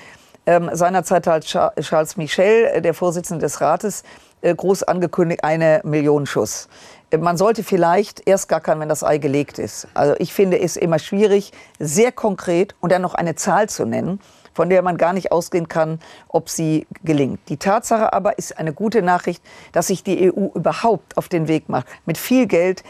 ähm, 0.46 0.70
seinerzeit 0.72 1.26
hat 1.26 1.44
Charles 1.44 2.16
Michel, 2.16 2.66
äh, 2.66 2.82
der 2.82 2.94
Vorsitzende 2.94 3.44
des 3.44 3.60
Rates, 3.60 4.02
äh, 4.40 4.54
groß 4.54 4.82
angekündigt, 4.84 5.44
eine 5.44 5.80
Million 5.84 6.26
Schuss. 6.26 6.68
Äh, 7.10 7.18
man 7.18 7.36
sollte 7.36 7.62
vielleicht 7.62 8.26
erst 8.26 8.48
gackern, 8.48 8.80
wenn 8.80 8.88
das 8.88 9.04
Ei 9.04 9.18
gelegt 9.18 9.58
ist. 9.58 9.86
Also 9.94 10.14
ich 10.18 10.32
finde 10.32 10.60
es 10.60 10.76
immer 10.76 10.98
schwierig, 10.98 11.52
sehr 11.78 12.10
konkret 12.10 12.74
und 12.80 12.90
dann 12.90 13.02
noch 13.02 13.14
eine 13.14 13.34
Zahl 13.34 13.68
zu 13.68 13.84
nennen, 13.84 14.20
von 14.52 14.68
der 14.68 14.82
man 14.82 14.96
gar 14.96 15.12
nicht 15.12 15.32
ausgehen 15.32 15.68
kann, 15.68 16.00
ob 16.28 16.48
sie 16.48 16.86
gelingt. 17.04 17.40
Die 17.48 17.56
Tatsache 17.56 18.12
aber 18.12 18.36
ist 18.38 18.58
eine 18.58 18.72
gute 18.72 19.02
Nachricht, 19.02 19.42
dass 19.72 19.86
sich 19.86 20.02
die 20.02 20.32
EU 20.32 20.48
überhaupt 20.54 21.16
auf 21.16 21.28
den 21.28 21.46
Weg 21.48 21.68
macht, 21.68 21.86
mit 22.04 22.18
viel 22.18 22.46
Geld 22.46 22.82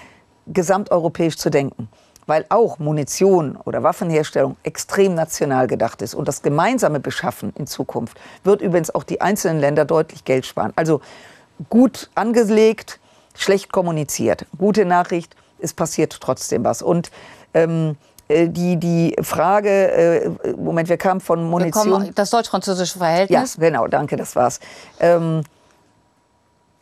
gesamteuropäisch 0.46 1.36
zu 1.36 1.50
denken 1.50 1.88
weil 2.32 2.46
auch 2.48 2.78
Munition 2.78 3.58
oder 3.62 3.82
Waffenherstellung 3.82 4.56
extrem 4.62 5.14
national 5.14 5.66
gedacht 5.66 6.00
ist. 6.00 6.14
Und 6.14 6.28
das 6.28 6.40
gemeinsame 6.40 6.98
Beschaffen 6.98 7.52
in 7.58 7.66
Zukunft 7.66 8.18
wird 8.42 8.62
übrigens 8.62 8.88
auch 8.94 9.04
die 9.04 9.20
einzelnen 9.20 9.60
Länder 9.60 9.84
deutlich 9.84 10.24
Geld 10.24 10.46
sparen. 10.46 10.72
Also 10.74 11.02
gut 11.68 12.08
angelegt, 12.14 13.00
schlecht 13.34 13.70
kommuniziert. 13.70 14.46
Gute 14.56 14.86
Nachricht, 14.86 15.36
es 15.58 15.74
passiert 15.74 16.16
trotzdem 16.22 16.64
was. 16.64 16.80
Und 16.80 17.10
ähm, 17.52 17.96
äh, 18.28 18.48
die, 18.48 18.78
die 18.78 19.14
Frage, 19.20 19.92
äh, 19.92 20.30
Moment, 20.56 20.88
wir 20.88 20.96
kamen 20.96 21.20
von 21.20 21.44
Munition. 21.44 21.90
Kommen, 21.90 22.14
das 22.14 22.30
deutsch-französische 22.30 22.96
Verhältnis. 22.96 23.56
Ja, 23.56 23.60
genau, 23.60 23.88
danke, 23.88 24.16
das 24.16 24.34
war's. 24.36 24.58
Ähm, 25.00 25.42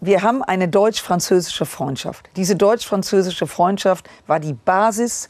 wir 0.00 0.22
haben 0.22 0.42
eine 0.42 0.68
deutsch-französische 0.68 1.66
Freundschaft. 1.66 2.30
Diese 2.36 2.56
deutsch-französische 2.56 3.46
Freundschaft 3.46 4.08
war 4.26 4.40
die 4.40 4.54
Basis 4.54 5.28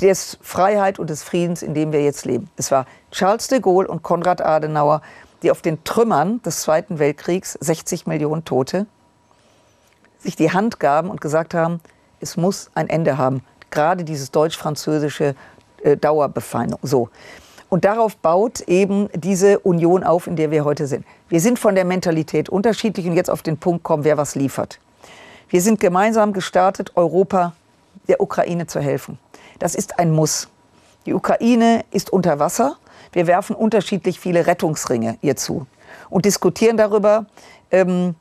des 0.00 0.38
Freiheit 0.40 0.98
und 0.98 1.10
des 1.10 1.22
Friedens, 1.22 1.62
in 1.62 1.74
dem 1.74 1.92
wir 1.92 2.02
jetzt 2.02 2.24
leben. 2.24 2.48
Es 2.56 2.70
war 2.70 2.86
Charles 3.10 3.48
de 3.48 3.60
Gaulle 3.60 3.88
und 3.88 4.02
Konrad 4.02 4.40
Adenauer, 4.40 5.02
die 5.42 5.50
auf 5.50 5.62
den 5.62 5.82
Trümmern 5.82 6.40
des 6.42 6.60
Zweiten 6.60 6.98
Weltkriegs, 6.98 7.58
60 7.60 8.06
Millionen 8.06 8.44
Tote, 8.44 8.86
sich 10.18 10.36
die 10.36 10.52
Hand 10.52 10.78
gaben 10.78 11.10
und 11.10 11.20
gesagt 11.20 11.54
haben, 11.54 11.80
es 12.20 12.36
muss 12.36 12.70
ein 12.74 12.88
Ende 12.88 13.18
haben. 13.18 13.42
Gerade 13.70 14.04
dieses 14.04 14.30
deutsch-französische 14.30 15.34
äh, 15.82 15.96
Dauerbefeindung. 15.96 16.80
So. 16.82 17.10
Und 17.68 17.84
darauf 17.84 18.16
baut 18.16 18.60
eben 18.62 19.08
diese 19.14 19.58
Union 19.58 20.02
auf, 20.02 20.26
in 20.26 20.36
der 20.36 20.50
wir 20.50 20.64
heute 20.64 20.86
sind. 20.86 21.04
Wir 21.28 21.40
sind 21.40 21.58
von 21.58 21.74
der 21.74 21.84
Mentalität 21.84 22.48
unterschiedlich 22.48 23.06
und 23.06 23.12
jetzt 23.12 23.30
auf 23.30 23.42
den 23.42 23.58
Punkt 23.58 23.82
kommen, 23.82 24.04
wer 24.04 24.16
was 24.16 24.34
liefert. 24.34 24.78
Wir 25.50 25.60
sind 25.60 25.80
gemeinsam 25.80 26.32
gestartet, 26.32 26.92
Europa 26.96 27.54
der 28.08 28.20
Ukraine 28.20 28.66
zu 28.66 28.80
helfen. 28.80 29.18
Das 29.58 29.74
ist 29.74 29.98
ein 29.98 30.10
Muss. 30.10 30.48
Die 31.04 31.14
Ukraine 31.14 31.84
ist 31.90 32.10
unter 32.10 32.38
Wasser. 32.38 32.76
Wir 33.12 33.26
werfen 33.26 33.54
unterschiedlich 33.54 34.18
viele 34.20 34.46
Rettungsringe 34.46 35.18
ihr 35.20 35.36
zu 35.36 35.66
und 36.10 36.24
diskutieren 36.24 36.76
darüber, 36.76 37.26
ähm, 37.70 38.14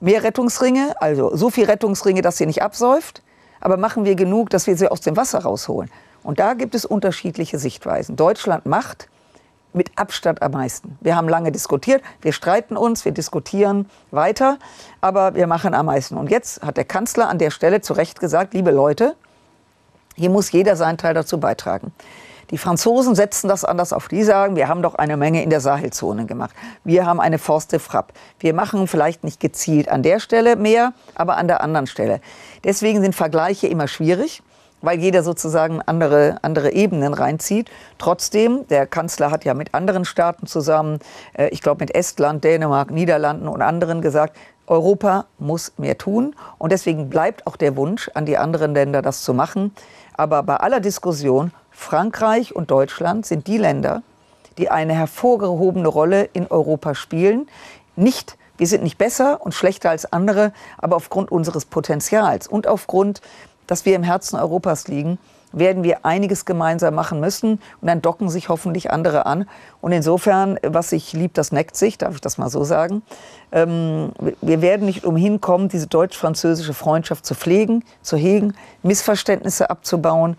mehr 0.00 0.22
Rettungsringe, 0.22 0.94
also 1.00 1.34
so 1.36 1.50
viele 1.50 1.68
Rettungsringe, 1.68 2.22
dass 2.22 2.36
sie 2.36 2.46
nicht 2.46 2.62
absäuft, 2.62 3.22
aber 3.60 3.76
machen 3.76 4.04
wir 4.04 4.14
genug, 4.14 4.50
dass 4.50 4.66
wir 4.66 4.76
sie 4.76 4.90
aus 4.90 5.00
dem 5.00 5.16
Wasser 5.16 5.40
rausholen. 5.40 5.90
Und 6.24 6.40
da 6.40 6.54
gibt 6.54 6.74
es 6.74 6.84
unterschiedliche 6.84 7.58
Sichtweisen. 7.60 8.16
Deutschland 8.16 8.66
macht 8.66 9.08
mit 9.74 9.92
Abstand 9.96 10.42
am 10.42 10.52
meisten. 10.52 10.96
Wir 11.00 11.16
haben 11.16 11.28
lange 11.28 11.52
diskutiert, 11.52 12.02
wir 12.22 12.32
streiten 12.32 12.76
uns, 12.76 13.04
wir 13.04 13.12
diskutieren 13.12 13.90
weiter, 14.10 14.58
aber 15.00 15.34
wir 15.34 15.46
machen 15.46 15.74
am 15.74 15.86
meisten. 15.86 16.16
Und 16.16 16.30
jetzt 16.30 16.62
hat 16.62 16.76
der 16.76 16.84
Kanzler 16.84 17.28
an 17.28 17.38
der 17.38 17.50
Stelle 17.50 17.80
zu 17.80 17.92
Recht 17.92 18.20
gesagt, 18.20 18.54
liebe 18.54 18.70
Leute, 18.70 19.16
hier 20.16 20.30
muss 20.30 20.50
jeder 20.52 20.76
seinen 20.76 20.96
Teil 20.96 21.12
dazu 21.12 21.38
beitragen. 21.38 21.92
Die 22.50 22.58
Franzosen 22.58 23.14
setzen 23.14 23.48
das 23.48 23.64
anders 23.64 23.92
auf. 23.92 24.06
Die 24.08 24.22
sagen, 24.22 24.54
wir 24.54 24.68
haben 24.68 24.82
doch 24.82 24.94
eine 24.94 25.16
Menge 25.16 25.42
in 25.42 25.50
der 25.50 25.60
Sahelzone 25.60 26.26
gemacht. 26.26 26.54
Wir 26.84 27.04
haben 27.04 27.18
eine 27.18 27.38
Force 27.38 27.66
de 27.66 27.78
Frappe. 27.78 28.14
Wir 28.38 28.54
machen 28.54 28.86
vielleicht 28.86 29.24
nicht 29.24 29.40
gezielt 29.40 29.88
an 29.88 30.02
der 30.02 30.20
Stelle 30.20 30.56
mehr, 30.56 30.92
aber 31.14 31.36
an 31.36 31.48
der 31.48 31.62
anderen 31.62 31.86
Stelle. 31.86 32.20
Deswegen 32.62 33.02
sind 33.02 33.14
Vergleiche 33.14 33.66
immer 33.66 33.88
schwierig 33.88 34.42
weil 34.84 35.00
jeder 35.00 35.22
sozusagen 35.22 35.80
andere, 35.82 36.38
andere 36.42 36.72
Ebenen 36.72 37.14
reinzieht. 37.14 37.70
Trotzdem, 37.98 38.66
der 38.68 38.86
Kanzler 38.86 39.30
hat 39.30 39.44
ja 39.44 39.54
mit 39.54 39.74
anderen 39.74 40.04
Staaten 40.04 40.46
zusammen, 40.46 40.98
äh, 41.32 41.48
ich 41.48 41.62
glaube 41.62 41.82
mit 41.82 41.94
Estland, 41.94 42.44
Dänemark, 42.44 42.90
Niederlanden 42.90 43.48
und 43.48 43.62
anderen 43.62 44.02
gesagt, 44.02 44.36
Europa 44.66 45.26
muss 45.38 45.72
mehr 45.76 45.98
tun. 45.98 46.34
Und 46.58 46.72
deswegen 46.72 47.10
bleibt 47.10 47.46
auch 47.46 47.56
der 47.56 47.76
Wunsch 47.76 48.10
an 48.14 48.26
die 48.26 48.38
anderen 48.38 48.74
Länder, 48.74 49.02
das 49.02 49.22
zu 49.22 49.34
machen. 49.34 49.74
Aber 50.14 50.42
bei 50.42 50.56
aller 50.56 50.80
Diskussion, 50.80 51.52
Frankreich 51.70 52.54
und 52.54 52.70
Deutschland 52.70 53.26
sind 53.26 53.46
die 53.46 53.58
Länder, 53.58 54.02
die 54.58 54.70
eine 54.70 54.94
hervorgehobene 54.94 55.88
Rolle 55.88 56.28
in 56.32 56.46
Europa 56.46 56.94
spielen. 56.94 57.48
Nicht, 57.96 58.36
wir 58.56 58.66
sind 58.66 58.82
nicht 58.84 58.98
besser 58.98 59.40
und 59.44 59.52
schlechter 59.52 59.90
als 59.90 60.10
andere, 60.12 60.52
aber 60.78 60.96
aufgrund 60.96 61.32
unseres 61.32 61.64
Potenzials 61.64 62.46
und 62.46 62.66
aufgrund 62.66 63.20
dass 63.66 63.84
wir 63.84 63.96
im 63.96 64.02
Herzen 64.02 64.36
Europas 64.36 64.88
liegen, 64.88 65.18
werden 65.52 65.84
wir 65.84 66.04
einiges 66.04 66.44
gemeinsam 66.44 66.94
machen 66.94 67.20
müssen. 67.20 67.60
Und 67.80 67.88
dann 67.88 68.02
docken 68.02 68.28
sich 68.28 68.48
hoffentlich 68.48 68.90
andere 68.90 69.26
an. 69.26 69.48
Und 69.80 69.92
insofern, 69.92 70.58
was 70.62 70.90
sich 70.90 71.12
liebt, 71.12 71.38
das 71.38 71.52
neckt 71.52 71.76
sich, 71.76 71.98
darf 71.98 72.14
ich 72.14 72.20
das 72.20 72.38
mal 72.38 72.50
so 72.50 72.64
sagen. 72.64 73.02
Ähm, 73.52 74.12
wir 74.40 74.62
werden 74.62 74.86
nicht 74.86 75.04
umhin 75.04 75.40
kommen, 75.40 75.68
diese 75.68 75.86
deutsch-französische 75.86 76.74
Freundschaft 76.74 77.24
zu 77.24 77.34
pflegen, 77.34 77.84
zu 78.02 78.16
hegen, 78.16 78.54
Missverständnisse 78.82 79.70
abzubauen. 79.70 80.36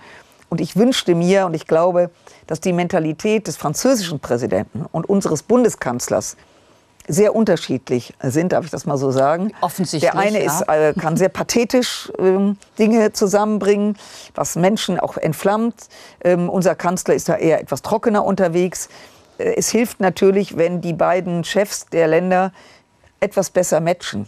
Und 0.50 0.62
ich 0.62 0.76
wünschte 0.76 1.16
mir 1.16 1.46
und 1.46 1.54
ich 1.54 1.68
glaube, 1.68 2.12
dass 2.48 2.60
die 2.60 2.74
Mentalität 2.74 3.48
des 3.48 3.58
französischen 3.58 4.20
Präsidenten 4.20 4.86
und 4.92 5.10
unseres 5.10 5.44
Bundeskanzlers 5.44 6.38
sehr 7.08 7.36
unterschiedlich 7.36 8.14
sind, 8.22 8.52
darf 8.52 8.66
ich 8.66 8.72
das 8.72 8.86
mal 8.86 8.98
so 8.98 9.12
sagen. 9.12 9.52
Offensichtlich. 9.62 10.12
Der 10.12 10.20
eine 10.20 10.44
ja. 10.44 10.52
ist, 10.52 10.68
äh, 10.68 10.94
kann 11.00 11.18
sehr 11.18 11.30
pathetisch 11.30 12.12
ähm, 12.20 12.58
Dinge 12.80 13.14
zusammenbringen, 13.14 13.98
was 14.34 14.56
Menschen 14.56 15.00
auch 15.00 15.18
entflammt. 15.18 15.76
Ähm, 16.24 16.50
unser 16.50 16.76
Kanzler 16.76 17.14
ist 17.14 17.30
da 17.30 17.36
eher 17.36 17.62
etwas 17.62 17.82
trockener 17.82 18.26
unterwegs. 18.26 18.90
Äh, 19.38 19.56
es 19.56 19.70
hilft 19.70 20.00
natürlich, 20.00 20.58
wenn 20.58 20.82
die 20.82 20.94
beiden 20.94 21.44
Chefs 21.44 21.88
der 21.88 22.08
Länder 22.08 22.52
etwas 23.20 23.50
besser 23.50 23.80
matchen. 23.80 24.28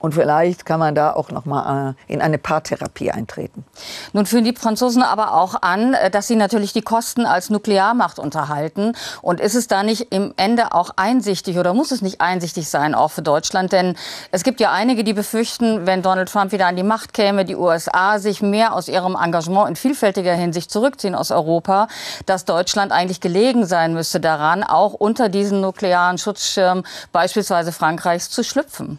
Und 0.00 0.14
vielleicht 0.14 0.64
kann 0.64 0.80
man 0.80 0.94
da 0.94 1.12
auch 1.12 1.30
noch 1.30 1.44
mal 1.44 1.94
äh, 2.08 2.12
in 2.12 2.22
eine 2.22 2.38
Paartherapie 2.38 3.10
eintreten. 3.10 3.66
Nun 4.14 4.24
führen 4.24 4.44
die 4.44 4.54
Franzosen 4.54 5.02
aber 5.02 5.34
auch 5.34 5.60
an, 5.60 5.92
äh, 5.92 6.10
dass 6.10 6.26
sie 6.26 6.36
natürlich 6.36 6.72
die 6.72 6.80
Kosten 6.80 7.26
als 7.26 7.50
Nuklearmacht 7.50 8.18
unterhalten. 8.18 8.94
Und 9.20 9.40
ist 9.40 9.54
es 9.54 9.68
da 9.68 9.82
nicht 9.82 10.10
im 10.10 10.32
Ende 10.38 10.72
auch 10.72 10.90
einsichtig 10.96 11.58
oder 11.58 11.74
muss 11.74 11.90
es 11.90 12.00
nicht 12.00 12.22
einsichtig 12.22 12.70
sein, 12.70 12.94
auch 12.94 13.10
für 13.10 13.20
Deutschland? 13.20 13.72
Denn 13.72 13.94
es 14.30 14.42
gibt 14.42 14.60
ja 14.60 14.72
einige, 14.72 15.04
die 15.04 15.12
befürchten, 15.12 15.86
wenn 15.86 16.00
Donald 16.00 16.30
Trump 16.30 16.52
wieder 16.52 16.66
an 16.66 16.76
die 16.76 16.82
Macht 16.82 17.12
käme, 17.12 17.44
die 17.44 17.56
USA 17.56 18.18
sich 18.18 18.40
mehr 18.40 18.72
aus 18.72 18.88
ihrem 18.88 19.16
Engagement 19.22 19.68
in 19.68 19.76
vielfältiger 19.76 20.32
Hinsicht 20.32 20.70
zurückziehen 20.70 21.14
aus 21.14 21.30
Europa, 21.30 21.88
dass 22.24 22.46
Deutschland 22.46 22.90
eigentlich 22.90 23.20
gelegen 23.20 23.66
sein 23.66 23.92
müsste 23.92 24.18
daran, 24.18 24.62
auch 24.62 24.94
unter 24.94 25.28
diesen 25.28 25.60
nuklearen 25.60 26.16
Schutzschirm 26.16 26.84
beispielsweise 27.12 27.70
Frankreichs 27.70 28.30
zu 28.30 28.42
schlüpfen. 28.42 28.98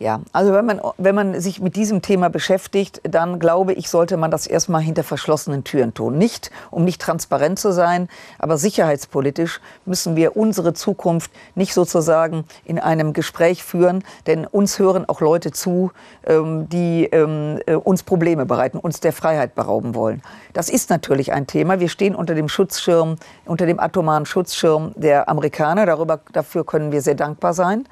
Ja, 0.00 0.20
also 0.32 0.52
wenn 0.52 0.66
man, 0.66 0.80
wenn 0.98 1.14
man 1.14 1.40
sich 1.40 1.60
mit 1.60 1.76
diesem 1.76 2.02
Thema 2.02 2.28
beschäftigt, 2.28 3.00
dann 3.04 3.38
glaube 3.38 3.72
ich, 3.74 3.88
sollte 3.88 4.16
man 4.16 4.32
das 4.32 4.48
erstmal 4.48 4.82
hinter 4.82 5.04
verschlossenen 5.04 5.62
Türen 5.62 5.94
tun. 5.94 6.18
Nicht, 6.18 6.50
um 6.72 6.84
nicht 6.84 7.00
transparent 7.00 7.60
zu 7.60 7.72
sein, 7.72 8.08
aber 8.40 8.58
sicherheitspolitisch 8.58 9.60
müssen 9.84 10.16
wir 10.16 10.36
unsere 10.36 10.74
Zukunft 10.74 11.30
nicht 11.54 11.74
sozusagen 11.74 12.44
in 12.64 12.80
einem 12.80 13.12
Gespräch 13.12 13.62
führen, 13.62 14.02
denn 14.26 14.46
uns 14.46 14.80
hören 14.80 15.08
auch 15.08 15.20
Leute 15.20 15.52
zu, 15.52 15.92
ähm, 16.26 16.68
die 16.68 17.04
ähm, 17.04 17.60
äh, 17.66 17.76
uns 17.76 18.02
Probleme 18.02 18.46
bereiten, 18.46 18.78
uns 18.78 18.98
der 18.98 19.12
Freiheit 19.12 19.54
berauben 19.54 19.94
wollen. 19.94 20.22
Das 20.54 20.70
ist 20.70 20.90
natürlich 20.90 21.32
ein 21.32 21.46
Thema. 21.46 21.78
Wir 21.78 21.88
stehen 21.88 22.16
unter 22.16 22.34
dem 22.34 22.48
Schutzschirm, 22.48 23.14
unter 23.44 23.66
dem 23.66 23.78
atomaren 23.78 24.26
Schutzschirm 24.26 24.92
der 24.96 25.28
Amerikaner. 25.28 25.86
Darüber, 25.86 26.18
dafür 26.32 26.66
können 26.66 26.90
wir 26.90 27.00
sehr 27.00 27.14
dankbar 27.14 27.54
sein 27.54 27.84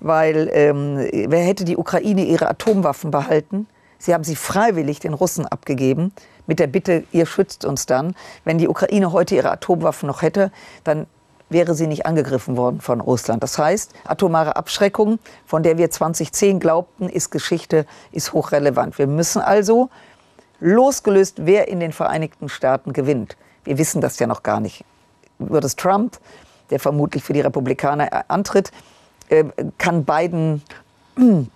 weil 0.00 0.50
ähm, 0.52 0.96
wer 1.28 1.44
hätte 1.44 1.64
die 1.64 1.76
Ukraine 1.76 2.24
ihre 2.24 2.48
Atomwaffen 2.48 3.10
behalten? 3.10 3.66
Sie 3.98 4.12
haben 4.12 4.24
sie 4.24 4.36
freiwillig 4.36 5.00
den 5.00 5.14
Russen 5.14 5.46
abgegeben, 5.46 6.12
mit 6.46 6.58
der 6.58 6.66
Bitte, 6.66 7.04
ihr 7.10 7.26
schützt 7.26 7.64
uns 7.64 7.86
dann. 7.86 8.14
Wenn 8.44 8.58
die 8.58 8.68
Ukraine 8.68 9.12
heute 9.12 9.34
ihre 9.34 9.50
Atomwaffen 9.50 10.06
noch 10.06 10.20
hätte, 10.22 10.52
dann 10.84 11.06
wäre 11.48 11.74
sie 11.74 11.86
nicht 11.86 12.04
angegriffen 12.06 12.56
worden 12.56 12.80
von 12.80 13.00
Russland. 13.00 13.42
Das 13.42 13.58
heißt, 13.58 13.92
atomare 14.04 14.56
Abschreckung, 14.56 15.18
von 15.46 15.62
der 15.62 15.78
wir 15.78 15.90
2010 15.90 16.60
glaubten, 16.60 17.08
ist 17.08 17.30
Geschichte, 17.30 17.86
ist 18.12 18.32
hochrelevant. 18.32 18.98
Wir 18.98 19.06
müssen 19.06 19.40
also, 19.40 19.88
losgelöst, 20.60 21.46
wer 21.46 21.68
in 21.68 21.80
den 21.80 21.92
Vereinigten 21.92 22.48
Staaten 22.48 22.92
gewinnt, 22.92 23.36
wir 23.64 23.78
wissen 23.78 24.00
das 24.00 24.18
ja 24.18 24.26
noch 24.26 24.42
gar 24.42 24.60
nicht, 24.60 24.84
wird 25.38 25.64
es 25.64 25.76
Trump, 25.76 26.18
der 26.70 26.80
vermutlich 26.80 27.22
für 27.22 27.32
die 27.32 27.40
Republikaner 27.40 28.24
antritt, 28.28 28.70
kann 29.78 30.04
Biden 30.04 30.62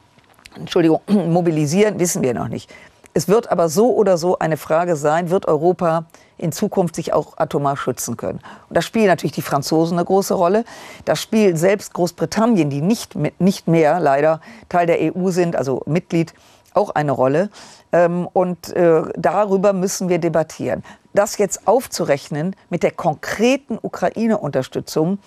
Entschuldigung, 0.59 1.01
mobilisieren, 1.07 1.99
wissen 1.99 2.23
wir 2.23 2.35
noch 2.35 2.49
nicht. 2.49 2.71
Es 3.15 3.27
wird 3.27 3.51
aber 3.51 3.69
so 3.69 3.95
oder 3.95 4.17
so 4.19 4.39
eine 4.39 4.57
Frage 4.57 4.95
sein, 4.95 5.31
wird 5.31 5.49
Europa 5.49 6.05
in 6.37 6.53
Zukunft 6.53 6.95
sich 6.95 7.13
auch 7.13 7.37
atomar 7.37 7.77
schützen 7.77 8.17
können? 8.17 8.39
Und 8.69 8.77
da 8.77 8.83
spielen 8.83 9.07
natürlich 9.07 9.33
die 9.33 9.43
Franzosen 9.43 9.99
eine 9.99 10.05
große 10.05 10.35
Rolle. 10.35 10.65
Da 11.05 11.17
spielt 11.17 11.59
selbst 11.59 11.95
Großbritannien, 11.95 12.71
die 12.71 12.81
nicht, 12.81 13.17
nicht 13.41 13.67
mehr 13.67 13.99
leider 13.99 14.41
Teil 14.69 14.87
der 14.87 14.99
EU 15.01 15.31
sind, 15.31 15.57
also 15.57 15.83
Mitglied, 15.87 16.33
auch 16.75 16.91
eine 16.91 17.13
Rolle. 17.13 17.51
Ähm, 17.91 18.29
und 18.33 18.73
äh, 18.77 19.03
darüber 19.17 19.73
müssen 19.73 20.09
wir 20.09 20.19
debattieren. 20.19 20.85
Das 21.13 21.39
jetzt 21.39 21.67
aufzurechnen 21.67 22.55
mit 22.71 22.85
der 22.85 22.93
konkreten 22.93 23.79
Ukraine-Unterstützung 23.81 25.19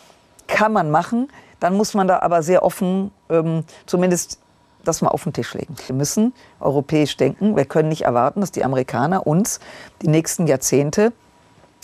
kann 0.47 0.71
man 0.71 0.91
machen. 0.91 1.27
Dann 1.62 1.78
muss 1.78 1.93
man 1.93 2.10
da 2.10 2.19
aber 2.19 2.43
sehr 2.43 2.63
offen, 2.63 3.12
ähm, 3.30 3.63
zumindest 3.86 4.39
das 4.84 5.02
mal 5.02 5.10
auf 5.10 5.24
den 5.24 5.32
Tisch 5.32 5.54
legen. 5.54 5.76
Wir 5.86 5.95
müssen 5.95 6.34
europäisch 6.60 7.15
denken. 7.15 7.56
Wir 7.56 7.65
können 7.65 7.88
nicht 7.88 8.02
erwarten, 8.02 8.41
dass 8.41 8.52
die 8.52 8.65
Amerikaner 8.65 9.28
uns 9.28 9.60
die 10.02 10.08
nächsten 10.08 10.47
Jahrzehnte 10.47 11.13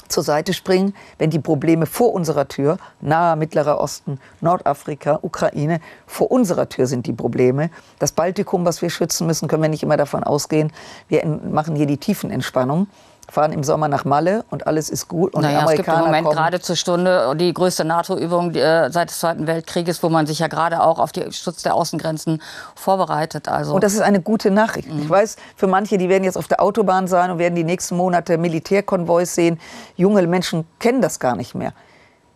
zur 0.08 0.24
Seite 0.24 0.54
springen, 0.54 0.96
wenn 1.20 1.30
die 1.30 1.40
Probleme 1.40 1.86
vor 1.86 2.14
unserer 2.14 2.48
Tür, 2.48 2.78
nahe 3.02 3.36
Mittlerer 3.36 3.80
Osten, 3.80 4.20
Nordafrika, 4.42 5.20
Ukraine, 5.22 5.80
vor 6.08 6.32
unserer 6.32 6.70
Tür 6.70 6.88
sind 6.88 7.06
die 7.06 7.14
Probleme. 7.14 7.70
Das 8.00 8.14
Baltikum, 8.14 8.66
was 8.66 8.82
wir 8.82 8.90
schützen 8.90 9.28
müssen, 9.28 9.48
können 9.48 9.62
wir 9.62 9.70
nicht 9.70 9.84
immer 9.84 9.98
davon 9.98 10.24
ausgehen, 10.24 10.72
wir 11.08 11.26
machen 11.26 11.76
hier 11.76 11.86
die 11.86 11.98
Tiefenentspannung 11.98 12.88
fahren 13.30 13.52
im 13.52 13.64
Sommer 13.64 13.88
nach 13.88 14.06
Malle 14.06 14.46
und 14.50 14.68
alles 14.68 14.90
ist 14.90 15.08
gut. 15.08 15.34
Und 15.34 15.42
naja, 15.42 15.60
die 15.60 15.64
Amerikaner 15.64 15.80
es 15.80 15.86
gibt 15.86 15.98
im 15.98 16.06
Moment 16.06 16.36
gerade 16.36 16.60
zur 16.62 16.76
Stunde 16.76 17.36
die 17.36 17.54
größte 17.54 17.84
NATO-Übung 17.84 18.56
äh, 18.56 18.90
seit 18.90 19.10
des 19.10 19.20
Zweiten 19.20 19.48
Weltkrieges, 19.48 20.02
wo 20.02 20.10
man 20.10 20.26
sich 20.26 20.40
ja 20.40 20.48
gerade 20.48 20.82
auch 20.82 21.00
auf 21.00 21.12
den 21.12 21.32
Schutz 21.32 21.64
der 21.64 21.76
Außengrenzen 21.76 22.42
vorbereitet. 22.76 23.50
Also. 23.50 23.74
Und 23.74 23.84
das 23.84 23.94
ist 23.94 24.02
eine 24.02 24.22
gute 24.22 24.50
Nachricht. 24.50 24.90
Mhm. 24.90 25.02
Ich 25.02 25.10
weiß, 25.10 25.36
für 25.56 25.68
manche, 25.68 25.98
die 25.98 26.10
werden 26.10 26.24
jetzt 26.24 26.38
auf 26.38 26.48
der 26.48 26.62
Autobahn 26.62 27.08
sein 27.08 27.32
und 27.32 27.40
werden 27.40 27.56
die 27.56 27.66
nächsten 27.66 27.98
Monate 27.98 28.38
Militärkonvois 28.38 29.26
sehen. 29.26 29.60
Junge 29.96 30.26
Menschen 30.26 30.66
kennen 30.80 31.02
das 31.02 31.20
gar 31.20 31.36
nicht 31.36 31.54
mehr. 31.54 31.74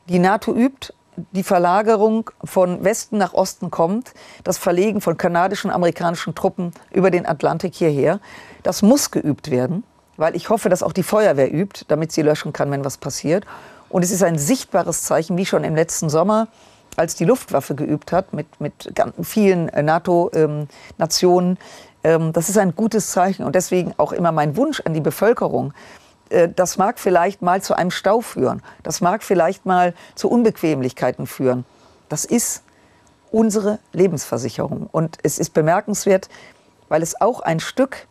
Die 0.09 0.19
NATO 0.19 0.53
übt, 0.53 0.93
die 1.31 1.43
Verlagerung 1.43 2.29
von 2.43 2.83
Westen 2.83 3.17
nach 3.17 3.33
Osten 3.33 3.71
kommt, 3.71 4.13
das 4.43 4.57
Verlegen 4.57 5.01
von 5.01 5.17
kanadischen, 5.17 5.71
amerikanischen 5.71 6.35
Truppen 6.35 6.73
über 6.91 7.11
den 7.11 7.25
Atlantik 7.25 7.75
hierher. 7.75 8.19
Das 8.63 8.81
muss 8.81 9.11
geübt 9.11 9.51
werden 9.51 9.83
weil 10.17 10.35
ich 10.35 10.49
hoffe, 10.49 10.69
dass 10.69 10.83
auch 10.83 10.93
die 10.93 11.03
Feuerwehr 11.03 11.53
übt, 11.53 11.85
damit 11.87 12.11
sie 12.11 12.21
löschen 12.21 12.53
kann, 12.53 12.71
wenn 12.71 12.85
was 12.85 12.97
passiert. 12.97 13.45
Und 13.89 14.03
es 14.03 14.11
ist 14.11 14.23
ein 14.23 14.37
sichtbares 14.37 15.03
Zeichen, 15.03 15.37
wie 15.37 15.45
schon 15.45 15.63
im 15.63 15.75
letzten 15.75 16.09
Sommer, 16.09 16.47
als 16.97 17.15
die 17.15 17.25
Luftwaffe 17.25 17.75
geübt 17.75 18.11
hat 18.11 18.33
mit, 18.33 18.47
mit 18.59 18.93
vielen 19.23 19.69
äh, 19.69 19.83
NATO-Nationen. 19.83 21.57
Ähm, 22.03 22.33
das 22.33 22.49
ist 22.49 22.57
ein 22.57 22.75
gutes 22.75 23.11
Zeichen 23.11 23.45
und 23.45 23.55
deswegen 23.55 23.93
auch 23.97 24.11
immer 24.11 24.31
mein 24.31 24.57
Wunsch 24.57 24.81
an 24.85 24.93
die 24.93 25.01
Bevölkerung. 25.01 25.73
Äh, 26.29 26.49
das 26.49 26.77
mag 26.77 26.99
vielleicht 26.99 27.41
mal 27.41 27.61
zu 27.61 27.75
einem 27.75 27.91
Stau 27.91 28.21
führen. 28.21 28.61
Das 28.83 29.01
mag 29.01 29.23
vielleicht 29.23 29.65
mal 29.65 29.93
zu 30.15 30.29
Unbequemlichkeiten 30.29 31.27
führen. 31.27 31.65
Das 32.09 32.25
ist 32.25 32.63
unsere 33.31 33.79
Lebensversicherung. 33.93 34.87
Und 34.91 35.17
es 35.23 35.39
ist 35.39 35.53
bemerkenswert, 35.53 36.29
weil 36.89 37.01
es 37.01 37.19
auch 37.19 37.39
ein 37.39 37.59
Stück 37.59 38.07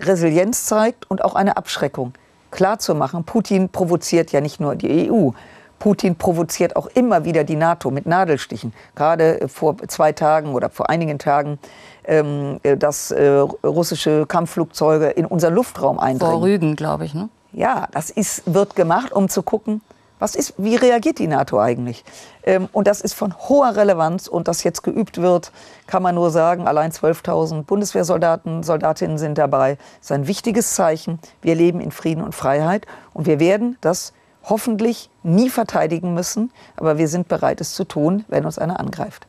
Resilienz 0.00 0.66
zeigt 0.66 1.10
und 1.10 1.24
auch 1.24 1.34
eine 1.34 1.56
Abschreckung. 1.56 2.12
Klar 2.50 2.78
zu 2.78 2.94
machen, 2.94 3.24
Putin 3.24 3.68
provoziert 3.68 4.32
ja 4.32 4.40
nicht 4.40 4.60
nur 4.60 4.74
die 4.74 5.10
EU. 5.10 5.30
Putin 5.78 6.16
provoziert 6.16 6.76
auch 6.76 6.88
immer 6.88 7.24
wieder 7.24 7.42
die 7.42 7.56
NATO 7.56 7.90
mit 7.90 8.06
Nadelstichen. 8.06 8.72
Gerade 8.94 9.48
vor 9.48 9.76
zwei 9.88 10.12
Tagen 10.12 10.54
oder 10.54 10.68
vor 10.68 10.90
einigen 10.90 11.18
Tagen, 11.18 11.58
ähm, 12.04 12.60
dass 12.62 13.10
äh, 13.10 13.28
russische 13.28 14.26
Kampfflugzeuge 14.26 15.08
in 15.08 15.24
unser 15.24 15.50
Luftraum 15.50 15.98
eindringen. 15.98 16.32
Vor 16.34 16.42
Rügen, 16.42 16.76
glaube 16.76 17.06
ich. 17.06 17.14
Ne? 17.14 17.28
Ja, 17.52 17.88
das 17.92 18.10
ist, 18.10 18.42
wird 18.52 18.76
gemacht, 18.76 19.12
um 19.12 19.28
zu 19.28 19.42
gucken, 19.42 19.80
was 20.20 20.36
ist, 20.36 20.54
wie 20.58 20.76
reagiert 20.76 21.18
die 21.18 21.26
NATO 21.26 21.58
eigentlich? 21.58 22.04
Ähm, 22.44 22.68
und 22.72 22.86
das 22.86 23.00
ist 23.00 23.14
von 23.14 23.34
hoher 23.36 23.74
Relevanz 23.74 24.28
und 24.28 24.46
das 24.46 24.62
jetzt 24.62 24.82
geübt 24.82 25.20
wird, 25.20 25.50
kann 25.88 26.04
man 26.04 26.14
nur 26.14 26.30
sagen, 26.30 26.68
allein 26.68 26.92
12.000 26.92 27.64
Bundeswehrsoldaten, 27.64 28.62
Soldatinnen 28.62 29.18
sind 29.18 29.38
dabei. 29.38 29.76
Das 29.98 30.10
ist 30.10 30.12
ein 30.12 30.26
wichtiges 30.28 30.74
Zeichen. 30.74 31.18
Wir 31.42 31.56
leben 31.56 31.80
in 31.80 31.90
Frieden 31.90 32.22
und 32.22 32.34
Freiheit 32.34 32.86
und 33.12 33.26
wir 33.26 33.40
werden 33.40 33.76
das 33.80 34.12
hoffentlich 34.44 35.10
nie 35.22 35.50
verteidigen 35.50 36.14
müssen, 36.14 36.52
aber 36.76 36.98
wir 36.98 37.08
sind 37.08 37.28
bereit, 37.28 37.60
es 37.60 37.74
zu 37.74 37.84
tun, 37.84 38.24
wenn 38.28 38.44
uns 38.44 38.58
einer 38.58 38.78
angreift. 38.78 39.26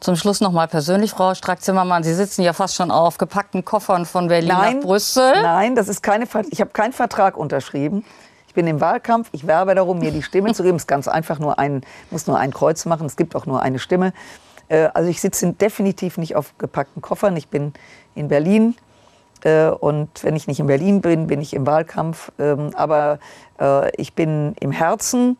Zum 0.00 0.16
Schluss 0.16 0.40
noch 0.40 0.52
mal 0.52 0.68
persönlich, 0.68 1.12
Frau 1.12 1.34
Strack-Zimmermann. 1.34 2.02
Sie 2.02 2.14
sitzen 2.14 2.42
ja 2.42 2.52
fast 2.52 2.74
schon 2.74 2.90
auf 2.90 3.16
gepackten 3.18 3.64
Koffern 3.64 4.04
von 4.04 4.28
Berlin 4.28 4.48
nein, 4.48 4.76
nach 4.76 4.84
Brüssel. 4.84 5.42
Nein, 5.42 5.74
das 5.74 5.88
ist 5.88 6.02
keine, 6.02 6.26
ich 6.50 6.60
habe 6.60 6.70
keinen 6.72 6.92
Vertrag 6.92 7.36
unterschrieben. 7.36 8.04
Ich 8.52 8.54
bin 8.54 8.66
im 8.66 8.82
Wahlkampf, 8.82 9.30
ich 9.32 9.46
werbe 9.46 9.74
darum, 9.74 10.00
mir 10.00 10.10
die 10.10 10.22
Stimme 10.22 10.52
zu 10.52 10.62
geben. 10.62 10.76
Es 10.76 10.82
ist 10.82 10.86
ganz 10.86 11.08
einfach, 11.08 11.38
nur 11.38 11.58
ein, 11.58 11.80
muss 12.10 12.26
nur 12.26 12.38
ein 12.38 12.52
Kreuz 12.52 12.84
machen. 12.84 13.06
Es 13.06 13.16
gibt 13.16 13.34
auch 13.34 13.46
nur 13.46 13.62
eine 13.62 13.78
Stimme. 13.78 14.12
Äh, 14.68 14.90
also 14.92 15.08
ich 15.08 15.22
sitze 15.22 15.54
definitiv 15.54 16.18
nicht 16.18 16.36
auf 16.36 16.52
gepackten 16.58 17.00
Koffern. 17.00 17.34
Ich 17.38 17.48
bin 17.48 17.72
in 18.14 18.28
Berlin. 18.28 18.76
Äh, 19.42 19.68
und 19.68 20.22
wenn 20.22 20.36
ich 20.36 20.48
nicht 20.48 20.60
in 20.60 20.66
Berlin 20.66 21.00
bin, 21.00 21.28
bin 21.28 21.40
ich 21.40 21.54
im 21.54 21.66
Wahlkampf. 21.66 22.30
Ähm, 22.38 22.72
aber 22.74 23.20
äh, 23.58 23.90
ich 23.96 24.12
bin 24.12 24.54
im 24.60 24.70
Herzen 24.70 25.38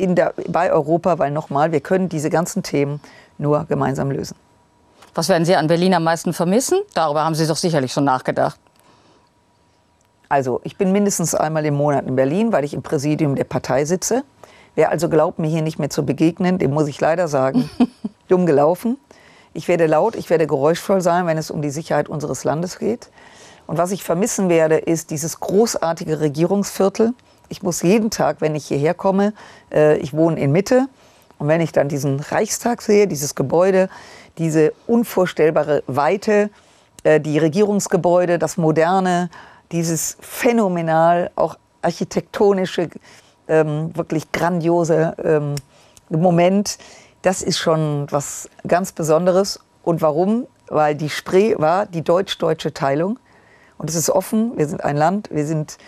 der, 0.00 0.34
bei 0.48 0.72
Europa, 0.72 1.20
weil 1.20 1.30
nochmal, 1.30 1.70
wir 1.70 1.80
können 1.80 2.08
diese 2.08 2.30
ganzen 2.30 2.64
Themen 2.64 3.00
nur 3.38 3.64
gemeinsam 3.66 4.10
lösen. 4.10 4.36
Was 5.14 5.28
werden 5.28 5.44
Sie 5.44 5.54
an 5.54 5.68
Berlin 5.68 5.94
am 5.94 6.02
meisten 6.02 6.32
vermissen? 6.32 6.80
Darüber 6.94 7.24
haben 7.24 7.36
Sie 7.36 7.46
doch 7.46 7.56
sicherlich 7.56 7.92
schon 7.92 8.02
nachgedacht. 8.02 8.58
Also 10.30 10.60
ich 10.62 10.76
bin 10.78 10.92
mindestens 10.92 11.34
einmal 11.34 11.66
im 11.66 11.74
Monat 11.74 12.06
in 12.06 12.14
Berlin, 12.14 12.52
weil 12.52 12.64
ich 12.64 12.72
im 12.72 12.82
Präsidium 12.82 13.34
der 13.34 13.44
Partei 13.44 13.84
sitze. 13.84 14.22
Wer 14.76 14.90
also 14.90 15.08
glaubt, 15.08 15.40
mir 15.40 15.48
hier 15.48 15.60
nicht 15.60 15.80
mehr 15.80 15.90
zu 15.90 16.06
begegnen, 16.06 16.56
dem 16.58 16.70
muss 16.70 16.86
ich 16.86 17.00
leider 17.00 17.26
sagen, 17.26 17.68
dumm 18.28 18.46
gelaufen. 18.46 18.96
Ich 19.54 19.66
werde 19.66 19.86
laut, 19.86 20.14
ich 20.14 20.30
werde 20.30 20.46
geräuschvoll 20.46 21.00
sein, 21.00 21.26
wenn 21.26 21.36
es 21.36 21.50
um 21.50 21.62
die 21.62 21.70
Sicherheit 21.70 22.08
unseres 22.08 22.44
Landes 22.44 22.78
geht. 22.78 23.10
Und 23.66 23.76
was 23.76 23.90
ich 23.90 24.04
vermissen 24.04 24.48
werde, 24.48 24.76
ist 24.76 25.10
dieses 25.10 25.40
großartige 25.40 26.20
Regierungsviertel. 26.20 27.12
Ich 27.48 27.64
muss 27.64 27.82
jeden 27.82 28.10
Tag, 28.10 28.36
wenn 28.40 28.54
ich 28.54 28.66
hierher 28.66 28.94
komme, 28.94 29.32
äh, 29.72 29.96
ich 29.98 30.14
wohne 30.14 30.38
in 30.40 30.52
Mitte, 30.52 30.86
und 31.40 31.48
wenn 31.48 31.62
ich 31.62 31.72
dann 31.72 31.88
diesen 31.88 32.20
Reichstag 32.20 32.82
sehe, 32.82 33.08
dieses 33.08 33.34
Gebäude, 33.34 33.88
diese 34.38 34.74
unvorstellbare 34.86 35.82
Weite, 35.88 36.50
äh, 37.02 37.18
die 37.18 37.38
Regierungsgebäude, 37.38 38.38
das 38.38 38.58
Moderne, 38.58 39.30
dieses 39.72 40.16
phänomenal 40.20 41.30
auch 41.36 41.56
architektonische, 41.82 42.90
ähm, 43.48 43.96
wirklich 43.96 44.32
grandiose 44.32 45.14
ähm, 45.22 45.54
Moment, 46.08 46.78
das 47.22 47.42
ist 47.42 47.58
schon 47.58 48.06
was 48.10 48.48
ganz 48.66 48.92
Besonderes. 48.92 49.60
Und 49.82 50.02
warum? 50.02 50.46
Weil 50.68 50.94
die 50.94 51.08
Spree 51.08 51.54
war 51.56 51.86
die 51.86 52.02
deutsch-deutsche 52.02 52.74
Teilung. 52.74 53.18
Und 53.78 53.88
es 53.88 53.96
ist 53.96 54.10
offen, 54.10 54.56
wir 54.56 54.66
sind 54.66 54.84
ein 54.84 54.96
Land, 54.96 55.30
wir 55.30 55.46
sind 55.46 55.78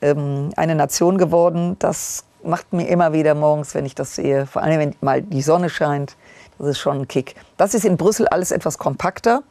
ähm, 0.00 0.50
eine 0.56 0.74
Nation 0.74 1.18
geworden. 1.18 1.76
Das 1.78 2.24
macht 2.42 2.72
mir 2.72 2.86
immer 2.88 3.12
wieder 3.12 3.34
morgens, 3.34 3.74
wenn 3.74 3.84
ich 3.84 3.94
das 3.94 4.14
sehe, 4.14 4.46
vor 4.46 4.62
allem 4.62 4.78
wenn 4.78 4.94
mal 5.00 5.22
die 5.22 5.42
Sonne 5.42 5.70
scheint, 5.70 6.16
das 6.58 6.68
ist 6.68 6.78
schon 6.78 7.00
ein 7.00 7.08
Kick. 7.08 7.34
Das 7.56 7.74
ist 7.74 7.84
in 7.84 7.96
Brüssel 7.96 8.28
alles 8.28 8.50
etwas 8.50 8.78
kompakter, 8.78 9.42